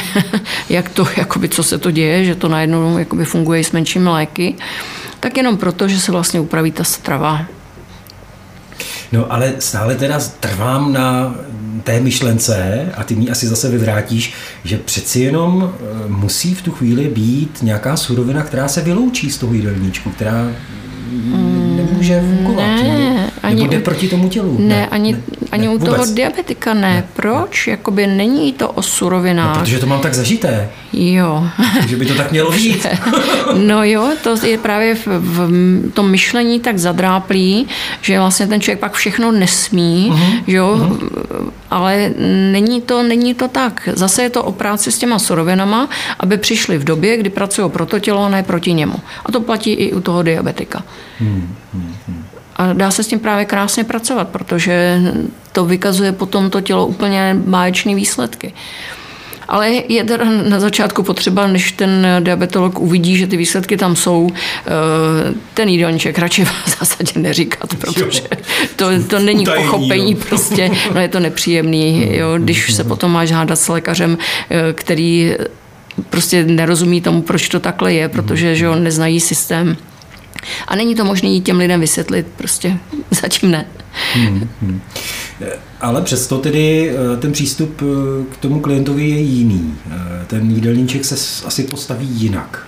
jak 0.68 0.88
to, 0.88 1.06
jakoby, 1.16 1.48
co 1.48 1.62
se 1.62 1.78
to 1.78 1.90
děje, 1.90 2.24
že 2.24 2.34
to 2.34 2.48
najednou 2.48 2.98
jakoby 2.98 3.24
funguje 3.24 3.64
s 3.64 3.72
menšími 3.72 4.08
léky, 4.08 4.54
tak 5.20 5.36
jenom 5.36 5.56
proto, 5.56 5.88
že 5.88 6.00
se 6.00 6.12
vlastně 6.12 6.40
upraví 6.40 6.72
ta 6.72 6.84
strava. 6.84 7.46
No 9.12 9.32
ale 9.32 9.52
stále 9.58 9.94
teda 9.94 10.20
trvám 10.40 10.92
na 10.92 11.34
té 11.84 12.00
myšlence, 12.00 12.86
a 12.96 13.04
ty 13.04 13.14
mi 13.14 13.30
asi 13.30 13.46
zase 13.46 13.68
vyvrátíš, 13.68 14.32
že 14.64 14.78
přeci 14.78 15.20
jenom 15.20 15.72
eh, 15.72 16.08
musí 16.08 16.54
v 16.54 16.62
tu 16.62 16.70
chvíli 16.70 17.08
být 17.08 17.58
nějaká 17.62 17.96
surovina, 17.96 18.42
která 18.42 18.68
se 18.68 18.80
vyloučí 18.80 19.30
z 19.30 19.38
toho 19.38 19.54
jídelníčku, 19.54 20.10
která 20.10 20.50
nemůže 22.00 22.36
fungovat. 22.36 22.62
Ne, 22.62 23.30
ani, 23.42 23.68
jde 23.68 23.80
proti 23.80 24.08
tomu 24.08 24.28
tělu. 24.28 24.56
Ne, 24.58 24.66
ne 24.68 24.86
ani, 24.86 25.12
ne, 25.12 25.18
ani 25.52 25.66
ne, 25.66 25.68
u 25.68 25.78
vůbec. 25.78 25.94
toho 25.94 26.14
diabetika 26.14 26.74
ne. 26.74 26.80
ne. 26.80 27.04
Proč? 27.14 27.66
Jakoby 27.66 28.06
není 28.06 28.52
to 28.52 28.68
o 28.68 28.82
surovinách. 28.82 29.56
No, 29.56 29.60
protože 29.62 29.78
to 29.78 29.86
mám 29.86 30.00
tak 30.00 30.14
zažité. 30.14 30.68
Jo. 30.92 31.44
že 31.88 31.96
by 31.96 32.06
to 32.06 32.14
tak 32.14 32.30
mělo 32.32 32.50
být. 32.52 32.86
no 33.56 33.84
jo, 33.84 34.08
to 34.22 34.46
je 34.46 34.58
právě 34.58 34.94
v, 34.94 35.06
v 35.06 35.90
tom 35.94 36.10
myšlení 36.10 36.60
tak 36.60 36.78
zadráplý, 36.78 37.66
že 38.00 38.18
vlastně 38.18 38.46
ten 38.46 38.60
člověk 38.60 38.78
pak 38.78 38.92
všechno 38.92 39.32
nesmí, 39.32 40.12
uh-huh. 40.12 40.42
jo, 40.46 40.76
uh-huh. 40.76 41.50
Ale 41.70 42.10
není 42.52 42.80
to, 42.82 43.02
není 43.02 43.34
to 43.34 43.48
tak. 43.48 43.88
Zase 43.92 44.22
je 44.22 44.30
to 44.30 44.44
o 44.44 44.52
práci 44.52 44.92
s 44.92 44.98
těma 44.98 45.18
surovinama, 45.18 45.88
aby 46.18 46.38
přišli 46.38 46.78
v 46.78 46.84
době, 46.84 47.16
kdy 47.16 47.30
pracují 47.30 47.70
pro 47.70 47.86
to 47.86 47.98
tělo 47.98 48.24
a 48.24 48.28
ne 48.28 48.42
proti 48.42 48.72
němu. 48.72 48.94
A 49.26 49.32
to 49.32 49.40
platí 49.40 49.72
i 49.72 49.92
u 49.92 50.00
toho 50.00 50.22
diabetika. 50.22 50.82
Hmm. 51.18 51.56
Hmm. 51.74 51.96
hmm. 52.08 52.24
A 52.56 52.72
dá 52.72 52.90
se 52.90 53.02
s 53.02 53.06
tím 53.06 53.18
právě 53.18 53.44
krásně 53.44 53.84
pracovat, 53.84 54.28
protože 54.28 55.00
to 55.52 55.64
vykazuje 55.64 56.12
potom 56.12 56.50
to 56.50 56.60
tělo 56.60 56.86
úplně 56.86 57.36
báječné 57.38 57.94
výsledky. 57.94 58.52
Ale 59.50 59.70
je 59.88 60.04
teda 60.04 60.24
na 60.24 60.60
začátku 60.60 61.02
potřeba, 61.02 61.46
než 61.46 61.72
ten 61.72 62.06
diabetolog 62.20 62.78
uvidí, 62.78 63.16
že 63.16 63.26
ty 63.26 63.36
výsledky 63.36 63.76
tam 63.76 63.96
jsou, 63.96 64.30
eh, 64.32 64.70
ten 65.54 65.68
jídelníček 65.68 66.18
radši 66.18 66.44
v 66.66 66.78
zásadě 66.78 67.20
neříkat, 67.20 67.74
protože 67.74 68.22
to, 68.76 68.86
to 69.08 69.18
není 69.18 69.42
Utajení, 69.42 69.64
pochopení, 69.64 70.12
jo. 70.12 70.18
prostě, 70.28 70.70
no 70.94 71.00
je 71.00 71.08
to 71.08 71.20
nepříjemný, 71.20 72.16
jo, 72.16 72.38
když 72.38 72.74
se 72.74 72.84
potom 72.84 73.12
máš 73.12 73.30
hádat 73.30 73.58
s 73.58 73.68
lékařem, 73.68 74.18
eh, 74.50 74.72
který 74.72 75.34
prostě 76.10 76.44
nerozumí 76.44 77.00
tomu, 77.00 77.22
proč 77.22 77.48
to 77.48 77.60
takhle 77.60 77.92
je, 77.92 78.08
protože 78.08 78.56
že 78.56 78.68
on 78.68 78.82
neznají 78.82 79.20
systém. 79.20 79.76
A 80.68 80.76
není 80.76 80.94
to 80.94 81.04
možné 81.04 81.40
těm 81.40 81.58
lidem 81.58 81.80
vysvětlit, 81.80 82.26
prostě 82.36 82.76
zatím 83.10 83.50
ne. 83.50 83.66
Hmm, 84.14 84.48
hmm. 84.62 84.80
Ale 85.80 86.02
přesto 86.02 86.38
tedy 86.38 86.90
eh, 86.90 87.16
ten 87.16 87.32
přístup 87.32 87.82
eh, 87.82 88.24
k 88.34 88.36
tomu 88.36 88.60
klientovi 88.60 89.08
je 89.08 89.20
jiný. 89.20 89.74
Eh, 89.90 90.24
ten 90.26 90.50
jídelníček 90.50 91.04
se 91.04 91.46
asi 91.46 91.62
postaví 91.62 92.06
jinak. 92.06 92.66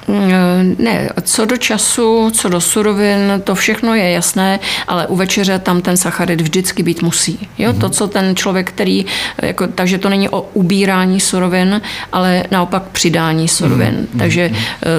Ne, 0.79 1.09
co 1.23 1.45
do 1.45 1.57
času, 1.57 2.31
co 2.31 2.49
do 2.49 2.61
surovin, 2.61 3.43
to 3.45 3.55
všechno 3.55 3.95
je 3.95 4.11
jasné, 4.11 4.61
ale 4.89 5.07
u 5.07 5.17
večeře 5.17 5.59
tam 5.59 5.83
ten 5.83 5.97
sacharid 5.97 6.41
vždycky 6.41 6.83
být 6.83 7.03
musí. 7.03 7.49
Jo? 7.59 7.73
To, 7.73 7.89
co 7.89 8.07
ten 8.07 8.37
člověk, 8.37 8.69
který, 8.69 9.07
jako, 9.43 9.67
takže 9.67 9.99
to 9.99 10.09
není 10.09 10.29
o 10.29 10.41
ubírání 10.41 11.21
surovin, 11.21 11.81
ale 12.13 12.45
naopak 12.51 12.83
přidání 12.83 13.49
surovin. 13.49 13.95
Mm-hmm. 13.95 14.19
Takže 14.19 14.51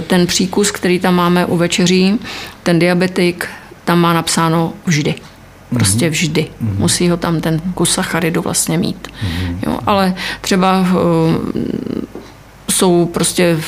ten 0.07 0.27
příkus, 0.27 0.71
který 0.71 0.99
tam 0.99 1.15
máme 1.15 1.45
u 1.45 1.57
večeří, 1.57 2.19
ten 2.63 2.79
diabetik, 2.79 3.47
tam 3.85 3.99
má 3.99 4.13
napsáno 4.13 4.73
vždy. 4.85 5.15
Prostě 5.73 6.05
mhm. 6.05 6.11
vždy. 6.11 6.41
Mm-hmm. 6.41 6.79
Musí 6.79 7.09
ho 7.09 7.17
tam 7.17 7.41
ten 7.41 7.61
kus 7.73 7.93
sacharidu 7.93 8.41
vlastně 8.41 8.77
mít. 8.77 9.07
Mm-hmm. 9.07 9.57
Jo, 9.67 9.79
ale 9.85 10.15
třeba 10.41 10.79
uh, 10.79 10.87
jsou 12.69 13.05
prostě 13.05 13.59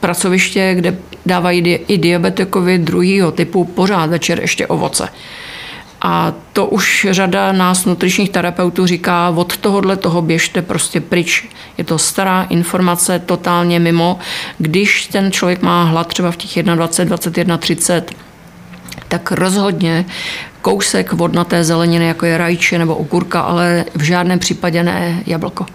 pracoviště, 0.00 0.74
kde 0.74 0.96
dávají 1.26 1.60
i 1.88 1.98
diabetikovi 1.98 2.78
druhého 2.78 3.32
typu 3.32 3.64
pořád 3.64 4.10
večer 4.10 4.40
ještě 4.40 4.66
ovoce. 4.66 5.08
A 6.06 6.32
to 6.52 6.66
už 6.66 7.06
řada 7.10 7.52
nás 7.52 7.84
nutričních 7.84 8.30
terapeutů 8.30 8.86
říká, 8.86 9.30
od 9.36 9.56
tohohle 9.56 9.96
toho 9.96 10.22
běžte 10.22 10.62
prostě 10.62 11.00
pryč. 11.00 11.48
Je 11.78 11.84
to 11.84 11.98
stará 11.98 12.42
informace, 12.42 13.18
totálně 13.18 13.80
mimo. 13.80 14.18
Když 14.58 15.06
ten 15.06 15.32
člověk 15.32 15.62
má 15.62 15.84
hlad 15.84 16.06
třeba 16.06 16.30
v 16.30 16.36
těch 16.36 16.62
21, 16.62 17.04
21, 17.04 17.58
30, 17.58 18.12
tak 19.18 19.32
rozhodně 19.32 20.06
kousek 20.62 21.12
vodnaté 21.12 21.64
zeleniny, 21.64 22.06
jako 22.06 22.26
je 22.26 22.38
rajče 22.38 22.78
nebo 22.78 22.96
okurka, 22.96 23.40
ale 23.40 23.84
v 23.94 24.02
žádném 24.02 24.38
případě 24.38 24.82
ne 24.82 25.22
jablko. 25.26 25.66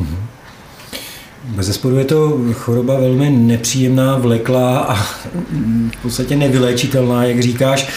Mm-hmm. 0.00 0.16
Bez 1.44 1.66
zesporu 1.66 1.96
je 1.96 2.04
to 2.04 2.38
choroba 2.52 3.00
velmi 3.00 3.30
nepříjemná, 3.30 4.16
vleklá 4.18 4.78
a 4.78 4.94
v 4.94 6.02
podstatě 6.02 6.36
nevyléčitelná, 6.36 7.24
jak 7.24 7.40
říkáš. 7.40 7.88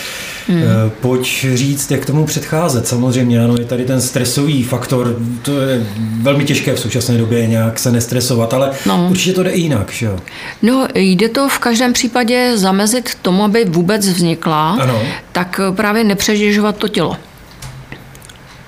Hmm. 0.50 0.64
Eh, 0.64 0.92
pojď 1.02 1.46
říct, 1.54 1.92
jak 1.92 2.06
tomu 2.06 2.26
předcházet. 2.26 2.88
Samozřejmě, 2.88 3.44
ano, 3.44 3.56
je 3.60 3.66
tady 3.66 3.86
ten 3.86 4.02
stresový 4.02 4.64
faktor, 4.64 5.16
to 5.42 5.62
je 5.62 5.86
velmi 6.22 6.46
těžké 6.46 6.74
v 6.74 6.80
současné 6.80 7.18
době 7.18 7.48
nějak 7.48 7.80
se 7.80 7.92
nestresovat, 7.92 8.54
ale 8.54 8.72
no. 8.86 9.08
určitě 9.10 9.34
to 9.34 9.44
jde 9.44 9.50
i 9.50 9.62
jinak, 9.62 9.92
že 9.92 10.06
jo? 10.06 10.20
No, 10.62 10.88
jde 10.96 11.30
to 11.30 11.50
v 11.50 11.60
každém 11.60 11.94
případě 11.94 12.52
zamezit 12.56 13.16
tomu, 13.22 13.44
aby 13.44 13.66
vůbec 13.66 14.08
vznikla, 14.08 14.78
ano. 14.82 15.02
tak 15.32 15.60
právě 15.76 16.04
nepřetěžovat 16.04 16.78
to 16.78 16.88
tělo. 16.88 17.18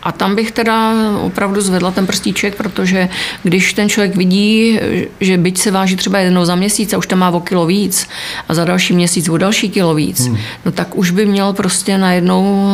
A 0.03 0.11
tam 0.11 0.35
bych 0.35 0.51
teda 0.51 0.93
opravdu 1.21 1.61
zvedla 1.61 1.91
ten 1.91 2.07
prstíček, 2.07 2.55
protože 2.55 3.09
když 3.43 3.73
ten 3.73 3.89
člověk 3.89 4.15
vidí, 4.15 4.79
že 5.19 5.37
byť 5.37 5.57
se 5.57 5.71
váží 5.71 5.95
třeba 5.95 6.19
jednou 6.19 6.45
za 6.45 6.55
měsíc 6.55 6.93
a 6.93 6.97
už 6.97 7.07
tam 7.07 7.19
má 7.19 7.29
o 7.29 7.39
kilo 7.39 7.65
víc 7.65 8.07
a 8.49 8.53
za 8.53 8.65
další 8.65 8.93
měsíc 8.93 9.29
o 9.29 9.37
další 9.37 9.69
kilo 9.69 9.95
víc, 9.95 10.27
hmm. 10.27 10.37
no 10.65 10.71
tak 10.71 10.97
už 10.97 11.11
by 11.11 11.25
měl 11.25 11.53
prostě 11.53 11.97
najednou 11.97 12.67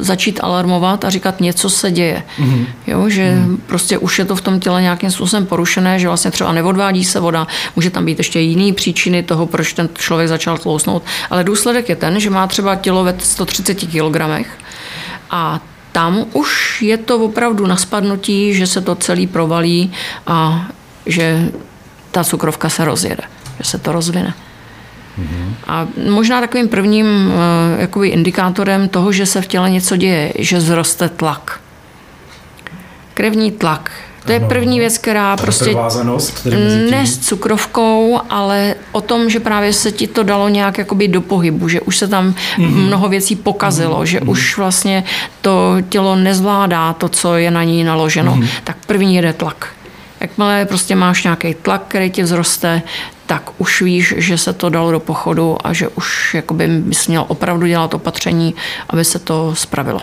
e, 0.00 0.04
začít 0.04 0.40
alarmovat 0.42 1.04
a 1.04 1.10
říkat, 1.10 1.40
něco 1.40 1.70
se 1.70 1.90
děje. 1.90 2.22
Hmm. 2.38 2.66
Jo, 2.86 3.08
že 3.08 3.30
hmm. 3.30 3.62
prostě 3.66 3.98
už 3.98 4.18
je 4.18 4.24
to 4.24 4.36
v 4.36 4.40
tom 4.40 4.60
těle 4.60 4.82
nějakým 4.82 5.10
způsobem 5.10 5.46
porušené, 5.46 5.98
že 5.98 6.08
vlastně 6.08 6.30
třeba 6.30 6.52
neodvádí 6.52 7.04
se 7.04 7.20
voda, 7.20 7.46
může 7.76 7.90
tam 7.90 8.04
být 8.04 8.18
ještě 8.18 8.40
jiný 8.40 8.72
příčiny 8.72 9.22
toho, 9.22 9.46
proč 9.46 9.72
ten 9.72 9.88
člověk 9.98 10.28
začal 10.28 10.58
tlousnout, 10.58 11.02
ale 11.30 11.44
důsledek 11.44 11.88
je 11.88 11.96
ten, 11.96 12.20
že 12.20 12.30
má 12.30 12.46
třeba 12.46 12.76
tělo 12.76 13.04
ve 13.04 13.14
130 13.18 13.74
kg 13.74 14.46
a 15.30 15.60
tam 15.92 16.24
už 16.32 16.82
je 16.82 16.96
to 16.96 17.18
opravdu 17.18 17.66
na 17.66 17.76
spadnutí, 17.76 18.54
že 18.54 18.66
se 18.66 18.80
to 18.80 18.94
celý 18.94 19.26
provalí 19.26 19.92
a 20.26 20.68
že 21.06 21.50
ta 22.10 22.24
cukrovka 22.24 22.68
se 22.68 22.84
rozjede, 22.84 23.22
že 23.58 23.64
se 23.64 23.78
to 23.78 23.92
rozvine. 23.92 24.34
Mm-hmm. 25.18 25.54
A 25.66 25.86
možná 26.10 26.40
takovým 26.40 26.68
prvním 26.68 27.06
uh, 27.06 27.80
jakoby 27.80 28.08
indikátorem 28.08 28.88
toho, 28.88 29.12
že 29.12 29.26
se 29.26 29.42
v 29.42 29.46
těle 29.46 29.70
něco 29.70 29.96
děje, 29.96 30.32
že 30.38 30.60
zroste 30.60 31.08
tlak. 31.08 31.60
Krevní 33.14 33.52
tlak 33.52 33.90
to 34.24 34.32
je 34.32 34.40
první 34.40 34.78
věc, 34.78 34.98
která 34.98 35.36
Ta 35.36 35.42
prostě 35.42 35.76
ne 36.90 37.06
s 37.06 37.18
cukrovkou, 37.18 38.20
ale 38.30 38.74
o 38.92 39.00
tom, 39.00 39.30
že 39.30 39.40
právě 39.40 39.72
se 39.72 39.92
ti 39.92 40.06
to 40.06 40.22
dalo 40.22 40.48
nějak 40.48 40.78
jakoby 40.78 41.08
do 41.08 41.20
pohybu, 41.20 41.68
že 41.68 41.80
už 41.80 41.96
se 41.96 42.08
tam 42.08 42.30
mm-hmm. 42.30 42.74
mnoho 42.74 43.08
věcí 43.08 43.36
pokazilo, 43.36 44.00
mm-hmm. 44.00 44.04
že 44.04 44.20
mm-hmm. 44.20 44.30
už 44.30 44.56
vlastně 44.56 45.04
to 45.40 45.76
tělo 45.88 46.16
nezvládá 46.16 46.92
to, 46.92 47.08
co 47.08 47.36
je 47.36 47.50
na 47.50 47.64
ní 47.64 47.84
naloženo. 47.84 48.34
Mm-hmm. 48.34 48.48
Tak 48.64 48.76
první 48.86 49.16
jede 49.16 49.32
tlak. 49.32 49.68
Jakmile 50.20 50.64
prostě 50.64 50.96
máš 50.96 51.24
nějaký 51.24 51.54
tlak, 51.54 51.82
který 51.88 52.10
ti 52.10 52.22
vzroste, 52.22 52.82
tak 53.26 53.50
už 53.58 53.82
víš, 53.82 54.14
že 54.16 54.38
se 54.38 54.52
to 54.52 54.68
dalo 54.68 54.92
do 54.92 55.00
pochodu 55.00 55.56
a 55.64 55.72
že 55.72 55.88
už 55.88 56.34
jakoby 56.34 56.68
bys 56.68 57.08
měl 57.08 57.24
opravdu 57.28 57.66
dělat 57.66 57.94
opatření, 57.94 58.54
aby 58.88 59.04
se 59.04 59.18
to 59.18 59.54
spravilo. 59.54 60.00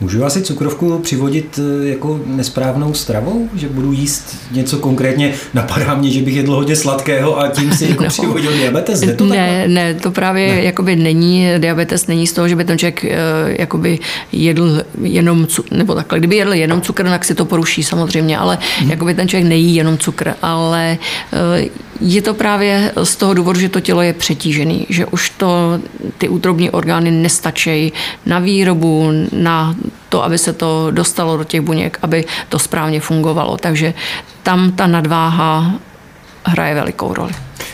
Můžu 0.00 0.24
asi 0.24 0.42
cukrovku 0.42 0.98
přivodit 0.98 1.58
eh, 1.58 1.88
jako 1.88 2.20
nesprávnou 2.26 2.94
stravou? 2.94 3.48
Že 3.54 3.68
budu 3.68 3.92
jíst 3.92 4.36
něco 4.52 4.78
konkrétně? 4.78 5.34
Napadá 5.54 5.94
mě, 5.94 6.10
že 6.10 6.22
bych 6.22 6.36
jedl 6.36 6.54
hodně 6.54 6.76
sladkého 6.76 7.40
a 7.40 7.48
tím 7.48 7.72
si 7.72 7.84
jako 7.88 8.02
no. 8.02 8.08
přivodil 8.08 8.52
diabetes? 8.52 9.00
Ne, 9.00 9.14
to 9.14 9.26
ne, 9.26 9.68
ne, 9.68 9.94
to 9.94 10.10
právě 10.10 10.54
ne. 10.54 10.62
jakoby 10.62 10.96
není, 10.96 11.48
diabetes 11.58 12.06
není 12.06 12.26
z 12.26 12.32
toho, 12.32 12.48
že 12.48 12.56
by 12.56 12.64
ten 12.64 12.78
člověk 12.78 13.04
uh, 13.04 13.10
jakoby 13.58 13.98
jedl 14.32 14.82
jenom 15.02 15.46
cukr, 15.46 15.76
nebo 15.76 15.94
takhle, 15.94 16.18
kdyby 16.18 16.36
jedl 16.36 16.52
jenom 16.52 16.80
cukr, 16.80 17.04
tak 17.04 17.24
si 17.24 17.34
to 17.34 17.44
poruší 17.44 17.82
samozřejmě, 17.82 18.38
ale 18.38 18.58
hmm. 18.78 18.90
jakoby 18.90 19.14
ten 19.14 19.28
člověk 19.28 19.48
nejí 19.48 19.74
jenom 19.74 19.98
cukr, 19.98 20.34
ale 20.42 20.98
uh, 21.32 21.68
je 22.00 22.22
to 22.22 22.34
právě 22.34 22.92
z 23.02 23.16
toho 23.16 23.34
důvodu, 23.34 23.60
že 23.60 23.68
to 23.68 23.80
tělo 23.80 24.02
je 24.02 24.12
přetížený, 24.12 24.86
že 24.88 25.06
už 25.06 25.30
to 25.30 25.80
ty 26.18 26.28
útrobní 26.28 26.70
orgány 26.70 27.10
nestačí 27.10 27.92
na 28.26 28.38
výrobu, 28.38 29.10
na 29.32 29.74
to, 30.08 30.24
aby 30.24 30.38
se 30.38 30.52
to 30.52 30.88
dostalo 30.90 31.36
do 31.36 31.44
těch 31.44 31.60
buněk, 31.60 31.98
aby 32.02 32.24
to 32.48 32.58
správně 32.58 33.00
fungovalo. 33.00 33.56
Takže 33.56 33.94
tam 34.42 34.72
ta 34.72 34.86
nadváha 34.86 35.72
hraje 36.44 36.74
velikou 36.74 37.14
roli. 37.14 37.32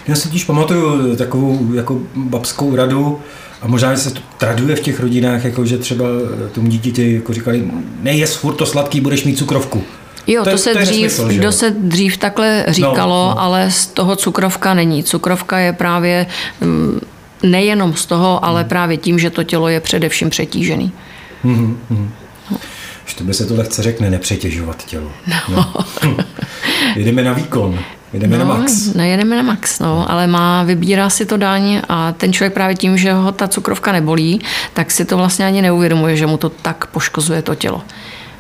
Já 0.09 0.15
si 0.15 0.29
totiž 0.29 0.45
pamatuju 0.45 1.17
takovou 1.17 1.75
jako 1.75 1.99
babskou 2.15 2.77
radu, 2.77 3.21
a 3.63 3.67
možná 3.67 3.97
se 3.97 4.11
to 4.11 4.21
traduje 4.39 4.77
v 4.77 4.81
těch 4.81 5.01
rodinách, 5.01 5.45
jako 5.45 5.67
že 5.67 5.79
třeba 5.79 6.05
tomu 6.53 6.69
dítěti 6.69 7.15
jako 7.15 7.33
říkali, 7.33 7.65
nejez 8.01 8.35
furt 8.35 8.55
to 8.55 8.67
sladký, 8.67 9.01
budeš 9.01 9.25
mít 9.25 9.39
cukrovku. 9.39 9.85
Jo, 10.27 10.45
to, 10.45 10.51
to, 10.51 10.59
se, 10.59 10.73
to, 10.73 10.79
dřív, 10.79 11.13
smysl, 11.13 11.43
to 11.43 11.53
se 11.53 11.71
dřív 11.71 12.17
takhle 12.17 12.65
říkalo, 12.69 13.29
no, 13.29 13.35
no. 13.35 13.41
ale 13.41 13.71
z 13.71 13.87
toho 13.87 14.17
cukrovka 14.17 14.75
není. 14.75 15.05
Cukrovka 15.05 15.59
je 15.59 15.73
právě 15.73 16.27
mm, 16.61 17.01
nejenom 17.43 17.95
z 17.95 18.07
toho, 18.07 18.45
ale 18.45 18.61
hmm. 18.61 18.69
právě 18.69 18.97
tím, 18.97 19.19
že 19.19 19.31
to 19.31 19.45
tělo 19.45 19.69
je 19.69 19.81
především 19.81 20.31
přetížený. 20.31 20.93
Hmm, 21.45 21.79
hmm. 21.91 22.11
to 23.19 23.25
by 23.25 23.35
se 23.35 23.47
to 23.47 23.55
lehce 23.55 23.83
řekne, 23.83 24.11
nepřetěžovat 24.11 24.85
tělo. 24.85 25.11
No. 25.27 25.37
No. 25.49 26.17
Jedeme 26.97 27.23
na 27.23 27.33
výkon. 27.33 27.79
Jedeme 28.13 28.39
no, 28.39 28.45
na 28.45 28.55
max. 28.55 28.95
No, 28.95 29.05
jedeme 29.05 29.37
na 29.37 29.43
max, 29.43 29.79
no, 29.79 30.11
ale 30.11 30.27
má, 30.27 30.63
vybírá 30.63 31.11
si 31.11 31.27
to 31.27 31.37
daň 31.37 31.83
a 31.89 32.13
ten 32.13 32.33
člověk 32.33 32.53
právě 32.53 32.77
tím, 32.77 32.99
že 32.99 33.13
ho 33.13 33.33
ta 33.33 33.49
cukrovka 33.49 33.93
nebolí, 33.93 34.41
tak 34.73 34.91
si 34.91 35.05
to 35.05 35.17
vlastně 35.17 35.47
ani 35.47 35.63
neuvědomuje, 35.63 36.17
že 36.17 36.27
mu 36.27 36.37
to 36.37 36.49
tak 36.49 36.87
poškozuje 36.87 37.43
to 37.43 37.55
tělo 37.55 37.83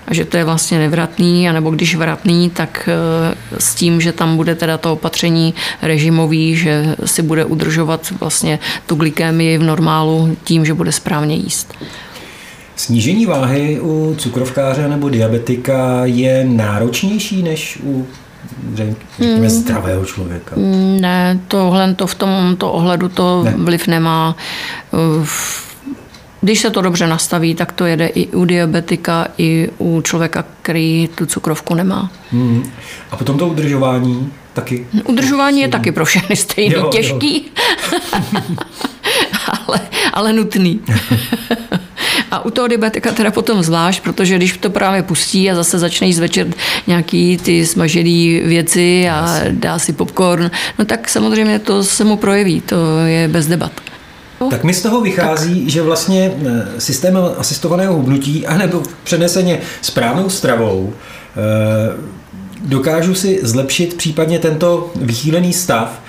a 0.06 0.14
že 0.14 0.24
to 0.24 0.36
je 0.36 0.44
vlastně 0.44 0.78
nevratný, 0.78 1.48
anebo 1.48 1.70
když 1.70 1.94
vratný, 1.94 2.50
tak 2.50 2.88
eh, 2.88 3.34
s 3.58 3.74
tím, 3.74 4.00
že 4.00 4.12
tam 4.12 4.36
bude 4.36 4.54
teda 4.54 4.78
to 4.78 4.92
opatření 4.92 5.54
režimový, 5.82 6.56
že 6.56 6.96
si 7.04 7.22
bude 7.22 7.44
udržovat 7.44 8.12
vlastně 8.20 8.58
tu 8.86 8.94
glykémii 8.94 9.58
v 9.58 9.62
normálu 9.62 10.36
tím, 10.44 10.64
že 10.64 10.74
bude 10.74 10.92
správně 10.92 11.36
jíst. 11.36 11.74
Snížení 12.76 13.26
váhy 13.26 13.80
u 13.80 14.14
cukrovkáře 14.18 14.88
nebo 14.88 15.08
diabetika 15.08 16.00
je 16.04 16.44
náročnější 16.44 17.42
než 17.42 17.78
u 17.84 18.06
řekněme, 18.74 19.36
hmm. 19.36 19.48
zdravého 19.48 20.04
člověka? 20.04 20.56
Ne, 21.00 21.40
tohle 21.48 21.94
to 21.94 22.06
v 22.06 22.14
tomto 22.14 22.72
ohledu 22.72 23.08
to 23.08 23.42
ne. 23.44 23.54
vliv 23.56 23.86
nemá. 23.86 24.36
když 26.40 26.58
se 26.58 26.70
to 26.70 26.82
dobře 26.82 27.06
nastaví, 27.06 27.54
tak 27.54 27.72
to 27.72 27.86
jede 27.86 28.06
i 28.06 28.26
u 28.26 28.44
diabetika, 28.44 29.26
i 29.38 29.68
u 29.78 30.00
člověka, 30.00 30.44
který 30.62 31.08
tu 31.14 31.26
cukrovku 31.26 31.74
nemá. 31.74 32.10
Hmm. 32.30 32.70
A 33.10 33.16
potom 33.16 33.38
to 33.38 33.48
udržování 33.48 34.32
taky? 34.52 34.86
Udržování 35.04 35.60
je 35.60 35.68
taky 35.68 35.92
pro 35.92 36.04
všechny 36.04 36.36
stejný, 36.36 36.74
jo, 36.74 36.88
těžký, 36.92 37.44
jo. 37.92 37.98
ale, 39.66 39.80
ale 40.12 40.32
nutný. 40.32 40.80
A 42.30 42.44
u 42.44 42.50
toho 42.50 42.68
diabetika 42.68 43.12
teda 43.12 43.30
potom 43.30 43.62
zvlášť, 43.62 44.02
protože 44.02 44.36
když 44.36 44.56
to 44.56 44.70
právě 44.70 45.02
pustí 45.02 45.50
a 45.50 45.54
zase 45.54 45.78
začne 45.78 46.06
jíst 46.06 46.18
večer 46.18 46.46
nějaký 46.86 47.36
ty 47.36 47.66
smažené 47.66 48.40
věci 48.44 49.08
a 49.08 49.40
dá 49.50 49.78
si 49.78 49.92
popcorn, 49.92 50.50
no 50.78 50.84
tak 50.84 51.08
samozřejmě 51.08 51.58
to 51.58 51.84
se 51.84 52.04
mu 52.04 52.16
projeví, 52.16 52.60
to 52.60 52.76
je 53.06 53.28
bez 53.28 53.46
debat. 53.46 53.72
Tak 54.50 54.64
mi 54.64 54.74
z 54.74 54.82
toho 54.82 55.00
vychází, 55.00 55.60
tak. 55.60 55.68
že 55.68 55.82
vlastně 55.82 56.32
eh, 56.46 56.80
systém 56.80 57.18
asistovaného 57.38 57.94
hubnutí, 57.94 58.46
anebo 58.46 58.82
přeneseně 59.04 59.60
správnou 59.82 60.30
stravou, 60.30 60.92
eh, 60.92 62.22
dokážu 62.64 63.14
si 63.14 63.40
zlepšit 63.42 63.94
případně 63.94 64.38
tento 64.38 64.92
vychýlený 64.96 65.52
stav, 65.52 66.00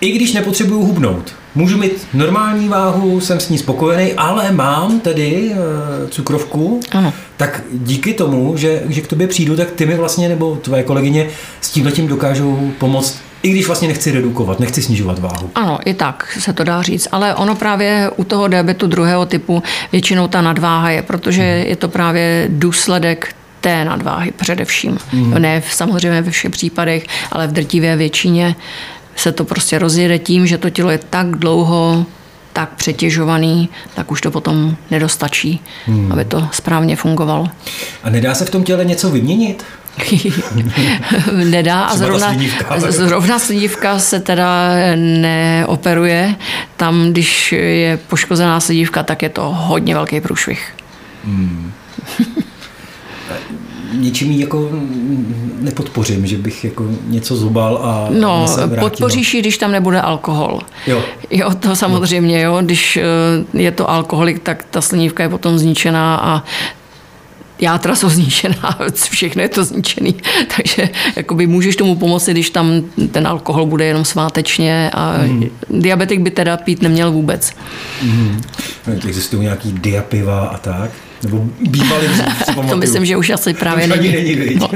i 0.00 0.12
když 0.12 0.32
nepotřebuju 0.32 0.80
hubnout. 0.80 1.34
Můžu 1.54 1.78
mít 1.78 2.06
normální 2.14 2.68
váhu, 2.68 3.20
jsem 3.20 3.40
s 3.40 3.48
ní 3.48 3.58
spokojený, 3.58 4.12
ale 4.12 4.52
mám 4.52 5.00
tedy 5.00 5.52
e, 5.52 6.08
cukrovku, 6.08 6.80
ano. 6.90 7.12
tak 7.36 7.62
díky 7.72 8.14
tomu, 8.14 8.56
že, 8.56 8.82
že 8.88 9.00
k 9.00 9.06
tobě 9.06 9.26
přijdu, 9.26 9.56
tak 9.56 9.70
ty 9.70 9.86
mi 9.86 9.94
vlastně 9.94 10.28
nebo 10.28 10.56
tvoje 10.56 10.82
kolegyně 10.82 11.26
s 11.60 11.70
tím 11.70 11.90
tím 11.90 12.08
dokážou 12.08 12.72
pomoct 12.78 13.18
i 13.42 13.50
když 13.50 13.66
vlastně 13.66 13.88
nechci 13.88 14.12
redukovat, 14.12 14.60
nechci 14.60 14.82
snižovat 14.82 15.18
váhu. 15.18 15.50
Ano, 15.54 15.78
i 15.84 15.94
tak 15.94 16.36
se 16.40 16.52
to 16.52 16.64
dá 16.64 16.82
říct, 16.82 17.08
ale 17.12 17.34
ono 17.34 17.54
právě 17.54 18.10
u 18.16 18.24
toho 18.24 18.48
diabetu 18.48 18.86
druhého 18.86 19.26
typu 19.26 19.62
většinou 19.92 20.28
ta 20.28 20.42
nadváha 20.42 20.90
je, 20.90 21.02
protože 21.02 21.42
hmm. 21.42 21.68
je 21.70 21.76
to 21.76 21.88
právě 21.88 22.46
důsledek 22.48 23.34
té 23.60 23.84
nadváhy 23.84 24.30
především. 24.30 24.98
Hmm. 25.10 25.34
Ne 25.34 25.60
v, 25.60 25.74
samozřejmě 25.74 26.22
ve 26.22 26.30
všech 26.30 26.50
případech, 26.50 27.06
ale 27.32 27.46
v 27.46 27.52
drtivé 27.52 27.96
většině 27.96 28.54
se 29.16 29.32
to 29.32 29.44
prostě 29.44 29.78
rozjede 29.78 30.18
tím, 30.18 30.46
že 30.46 30.58
to 30.58 30.70
tělo 30.70 30.90
je 30.90 30.98
tak 31.10 31.30
dlouho 31.30 32.06
tak 32.52 32.74
přetěžovaný, 32.74 33.68
tak 33.94 34.10
už 34.10 34.20
to 34.20 34.30
potom 34.30 34.76
nedostačí, 34.90 35.60
hmm. 35.86 36.12
aby 36.12 36.24
to 36.24 36.48
správně 36.52 36.96
fungovalo. 36.96 37.48
A 38.02 38.10
nedá 38.10 38.34
se 38.34 38.44
v 38.44 38.50
tom 38.50 38.64
těle 38.64 38.84
něco 38.84 39.10
vyměnit? 39.10 39.64
Nedá 41.32 41.84
a 41.84 41.96
zrovna 41.96 42.28
slidívka, 42.28 42.80
zrovna 42.80 43.38
slidívka 43.38 43.98
se 43.98 44.20
teda 44.20 44.70
neoperuje. 44.96 46.34
Tam, 46.76 47.10
když 47.10 47.52
je 47.52 47.96
poškozená 47.96 48.60
slidívka, 48.60 49.02
tak 49.02 49.22
je 49.22 49.28
to 49.28 49.42
hodně 49.42 49.94
velký 49.94 50.20
průšvih. 50.20 50.74
Hmm. 51.24 51.72
Ničím 53.96 54.32
jako 54.32 54.70
nepodpořím, 55.60 56.26
že 56.26 56.36
bych 56.36 56.64
jako 56.64 56.86
něco 57.06 57.36
zubal 57.36 57.80
a 57.82 58.06
No, 58.10 58.46
podpoříš 58.80 59.34
ji, 59.34 59.40
když 59.40 59.58
tam 59.58 59.72
nebude 59.72 60.00
alkohol. 60.00 60.60
Jo. 60.86 61.02
Jo, 61.30 61.50
to 61.60 61.76
samozřejmě, 61.76 62.40
jo. 62.40 62.58
Když 62.62 62.96
eh, 62.96 63.02
je 63.62 63.70
to 63.70 63.90
alkoholik, 63.90 64.42
tak 64.42 64.64
ta 64.70 64.80
slinivka 64.80 65.22
je 65.22 65.28
potom 65.28 65.58
zničená 65.58 66.16
a 66.16 66.42
játra 67.60 67.94
jsou 67.94 68.08
zničená, 68.08 68.78
všechno 69.10 69.42
je 69.42 69.48
to 69.48 69.64
zničený. 69.64 70.14
Takže 70.56 70.88
jakoby 71.16 71.46
můžeš 71.46 71.76
tomu 71.76 71.96
pomoci, 71.96 72.30
když 72.30 72.50
tam 72.50 72.82
ten 73.12 73.26
alkohol 73.26 73.66
bude 73.66 73.84
jenom 73.84 74.04
svátečně 74.04 74.90
a 74.92 75.18
mm. 75.22 75.44
diabetik 75.70 76.20
by 76.20 76.30
teda 76.30 76.56
pít 76.56 76.82
neměl 76.82 77.12
vůbec. 77.12 77.52
Mm. 78.02 78.42
Existují 79.06 79.42
nějaký 79.42 79.72
diapiva 79.72 80.40
a 80.46 80.58
tak? 80.58 80.90
Nebo 81.22 81.44
bývaly 81.60 82.08
To 82.68 82.76
myslím, 82.76 83.04
že 83.04 83.16
už 83.16 83.30
asi 83.30 83.54
právě 83.54 83.86
není. 83.86 84.12
není 84.12 84.54
no. 84.54 84.70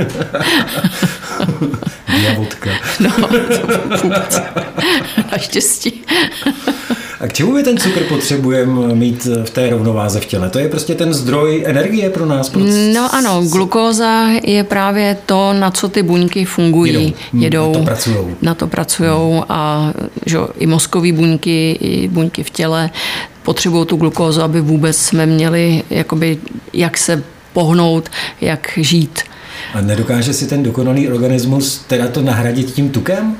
Diavodka. 2.20 2.70
No, 3.00 3.10
to 3.10 3.98
vůbec. 4.02 4.42
Naštěstí. 5.32 6.04
A 7.20 7.26
k 7.26 7.32
čemu 7.32 7.52
my 7.52 7.62
ten 7.62 7.78
cukr 7.78 8.00
potřebujeme 8.04 8.94
mít 8.94 9.24
v 9.24 9.50
té 9.50 9.70
rovnováze 9.70 10.20
v 10.20 10.26
těle? 10.26 10.50
To 10.50 10.58
je 10.58 10.68
prostě 10.68 10.94
ten 10.94 11.14
zdroj 11.14 11.62
energie 11.66 12.10
pro 12.10 12.26
nás? 12.26 12.48
Pro 12.48 12.60
no 12.94 13.14
ano, 13.14 13.42
glukóza 13.42 14.28
je 14.42 14.64
právě 14.64 15.16
to, 15.26 15.52
na 15.52 15.70
co 15.70 15.88
ty 15.88 16.02
buňky 16.02 16.44
fungují. 16.44 16.92
Jedou. 16.92 17.14
Hmm, 17.32 17.42
Jedou 17.42 17.72
na 17.72 17.78
to 17.78 17.84
pracují. 17.84 18.36
Na 18.42 18.54
to 18.54 18.66
pracují 18.66 19.10
hmm. 19.10 19.42
a 19.48 19.92
že, 20.26 20.38
i 20.58 20.66
mozkové 20.66 21.12
buňky, 21.12 21.78
i 21.80 22.08
buňky 22.08 22.42
v 22.42 22.50
těle 22.50 22.90
potřebují 23.42 23.86
tu 23.86 23.96
glukózu, 23.96 24.42
aby 24.42 24.60
vůbec 24.60 24.96
jsme 24.96 25.26
měli 25.26 25.82
jakoby, 25.90 26.38
jak 26.72 26.98
se 26.98 27.22
pohnout, 27.52 28.08
jak 28.40 28.68
žít. 28.76 29.20
A 29.74 29.80
nedokáže 29.80 30.32
si 30.32 30.46
ten 30.46 30.62
dokonalý 30.62 31.08
organismus 31.08 31.84
teda 31.86 32.08
to 32.08 32.22
nahradit 32.22 32.72
tím 32.72 32.90
tukem? 32.90 33.36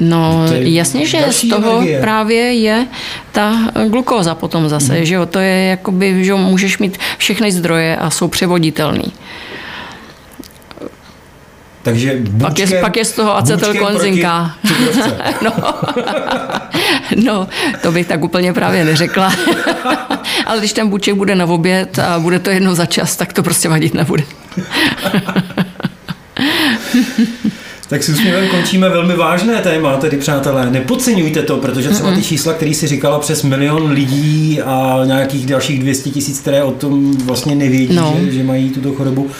No 0.00 0.44
jasně, 0.52 1.06
že 1.06 1.26
z 1.30 1.48
toho 1.48 1.76
energie. 1.76 2.00
právě 2.00 2.52
je 2.54 2.86
ta 3.32 3.70
glukóza 3.88 4.34
potom 4.34 4.68
zase, 4.68 4.98
mm. 4.98 5.04
že 5.04 5.14
jo, 5.14 5.26
to 5.26 5.38
je 5.38 5.64
jakoby, 5.64 6.24
že 6.24 6.34
můžeš 6.34 6.78
mít 6.78 6.98
všechny 7.18 7.52
zdroje 7.52 7.96
a 7.96 8.10
jsou 8.10 8.28
převoditelný. 8.28 9.12
Takže 11.82 12.16
bučkem, 12.20 12.40
pak, 12.40 12.58
je, 12.58 12.80
pak 12.80 12.96
je 12.96 13.04
z 13.04 13.12
toho 13.12 13.36
acetylkonzinka. 13.36 14.54
no, 15.42 15.52
no, 17.24 17.48
to 17.82 17.92
bych 17.92 18.06
tak 18.06 18.24
úplně 18.24 18.52
právě 18.52 18.84
neřekla. 18.84 19.32
Ale 20.46 20.58
když 20.58 20.72
ten 20.72 20.88
buček 20.88 21.14
bude 21.14 21.34
na 21.34 21.44
oběd 21.44 21.98
a 21.98 22.18
bude 22.18 22.38
to 22.38 22.50
jednou 22.50 22.74
za 22.74 22.86
čas, 22.86 23.16
tak 23.16 23.32
to 23.32 23.42
prostě 23.42 23.68
vadit 23.68 23.94
nebude. 23.94 24.24
Tak 27.88 28.02
si 28.02 28.12
úsměvem 28.12 28.48
končíme 28.48 28.88
velmi 28.88 29.16
vážné 29.16 29.62
téma, 29.62 29.96
tedy 29.96 30.16
přátelé. 30.16 30.70
Nepodceňujte 30.70 31.42
to, 31.42 31.56
protože 31.56 31.88
třeba 31.88 32.12
ty 32.12 32.22
čísla, 32.22 32.52
které 32.52 32.74
si 32.74 32.86
říkala 32.86 33.18
přes 33.18 33.42
milion 33.42 33.90
lidí 33.90 34.60
a 34.62 35.00
nějakých 35.04 35.46
dalších 35.46 35.80
200 35.80 36.10
tisíc, 36.10 36.40
které 36.40 36.62
o 36.62 36.70
tom 36.70 37.16
vlastně 37.16 37.54
nevědí, 37.54 37.94
no. 37.94 38.16
že, 38.24 38.32
že 38.32 38.42
mají 38.42 38.70
tuto 38.70 38.92
chorobu, 38.92 39.30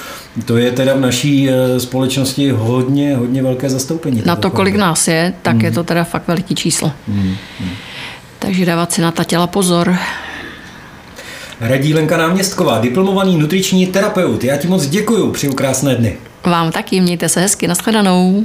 to 0.44 0.56
je 0.56 0.72
teda 0.72 0.94
v 0.94 1.00
naší 1.00 1.50
eh, 1.50 1.80
společnosti 1.80 2.50
hodně, 2.50 3.16
hodně 3.16 3.42
velké 3.42 3.70
zastoupení. 3.70 4.22
Na 4.24 4.36
to, 4.36 4.50
kolik 4.50 4.74
nás 4.74 5.08
je, 5.08 5.34
tak 5.42 5.54
hmm. 5.54 5.64
je 5.64 5.70
to 5.70 5.84
teda 5.84 6.04
fakt 6.04 6.28
veliký 6.28 6.54
číslo. 6.54 6.92
Hmm. 7.08 7.36
Hmm. 7.60 7.70
Takže 8.38 8.66
dávat 8.66 8.92
si 8.92 9.00
na 9.00 9.12
ta 9.12 9.24
těla 9.24 9.46
pozor. 9.46 9.96
Radí 11.60 11.94
Lenka 11.94 12.16
Náměstková, 12.16 12.78
diplomovaný 12.78 13.36
nutriční 13.36 13.86
terapeut. 13.86 14.44
Já 14.44 14.56
ti 14.56 14.68
moc 14.68 14.86
děkuju, 14.86 15.30
přeju 15.30 15.52
krásné 15.52 15.94
dny. 15.94 16.16
Vám 16.44 16.72
taky, 16.72 17.00
mějte 17.00 17.28
se 17.28 17.40
hezky, 17.40 17.68
nashledanou. 17.68 18.44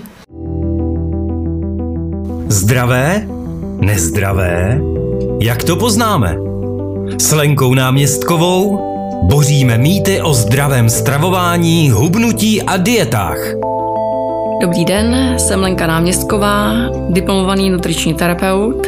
Zdravé? 2.47 3.27
Nezdravé? 3.79 4.81
Jak 5.41 5.63
to 5.63 5.75
poznáme? 5.75 6.35
S 7.19 7.31
Lenkou 7.31 7.73
Náměstkovou 7.73 8.79
boříme 9.23 9.77
mýty 9.77 10.21
o 10.21 10.33
zdravém 10.33 10.89
stravování, 10.89 11.91
hubnutí 11.91 12.61
a 12.61 12.77
dietách. 12.77 13.37
Dobrý 14.61 14.85
den, 14.85 15.35
jsem 15.37 15.61
Lenka 15.61 15.87
Náměstková, 15.87 16.73
diplomovaný 17.09 17.69
nutriční 17.69 18.13
terapeut. 18.13 18.87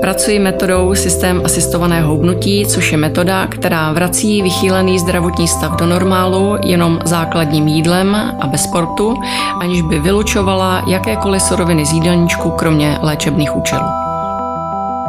Pracuji 0.00 0.38
metodou 0.38 0.94
systém 0.94 1.42
asistovaného 1.44 2.10
hubnutí, 2.10 2.66
což 2.66 2.92
je 2.92 2.98
metoda, 2.98 3.46
která 3.46 3.92
vrací 3.92 4.42
vychýlený 4.42 4.98
zdravotní 4.98 5.48
stav 5.48 5.76
do 5.76 5.86
normálu 5.86 6.56
jenom 6.64 7.00
základním 7.04 7.68
jídlem 7.68 8.16
a 8.40 8.46
bez 8.46 8.62
sportu, 8.62 9.14
aniž 9.60 9.82
by 9.82 9.98
vylučovala 9.98 10.84
jakékoliv 10.86 11.42
suroviny 11.42 11.86
z 11.86 11.92
jídelníčku, 11.92 12.50
kromě 12.50 12.98
léčebných 13.02 13.56
účelů. 13.56 13.86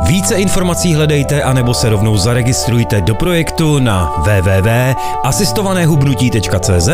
Více 0.07 0.35
informací 0.35 0.93
hledejte 0.93 1.43
anebo 1.43 1.73
se 1.73 1.89
rovnou 1.89 2.17
zaregistrujte 2.17 3.01
do 3.01 3.15
projektu 3.15 3.79
na 3.79 4.13
www.asistovanéhubnutí.cz 4.17 6.89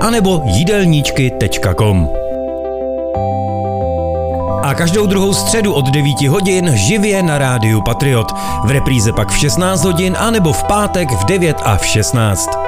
anebo 0.00 0.42
jídelníčky.com 0.44 2.19
a 4.70 4.74
každou 4.74 5.06
druhou 5.06 5.34
středu 5.34 5.72
od 5.72 5.88
9 5.88 6.20
hodin 6.22 6.70
živě 6.74 7.22
na 7.22 7.38
rádiu 7.38 7.82
Patriot. 7.82 8.32
V 8.64 8.70
repríze 8.70 9.12
pak 9.12 9.28
v 9.28 9.38
16 9.38 9.84
hodin 9.84 10.16
a 10.18 10.30
nebo 10.30 10.52
v 10.52 10.64
pátek 10.64 11.10
v 11.10 11.24
9 11.24 11.56
a 11.64 11.76
v 11.76 11.86
16. 11.86 12.59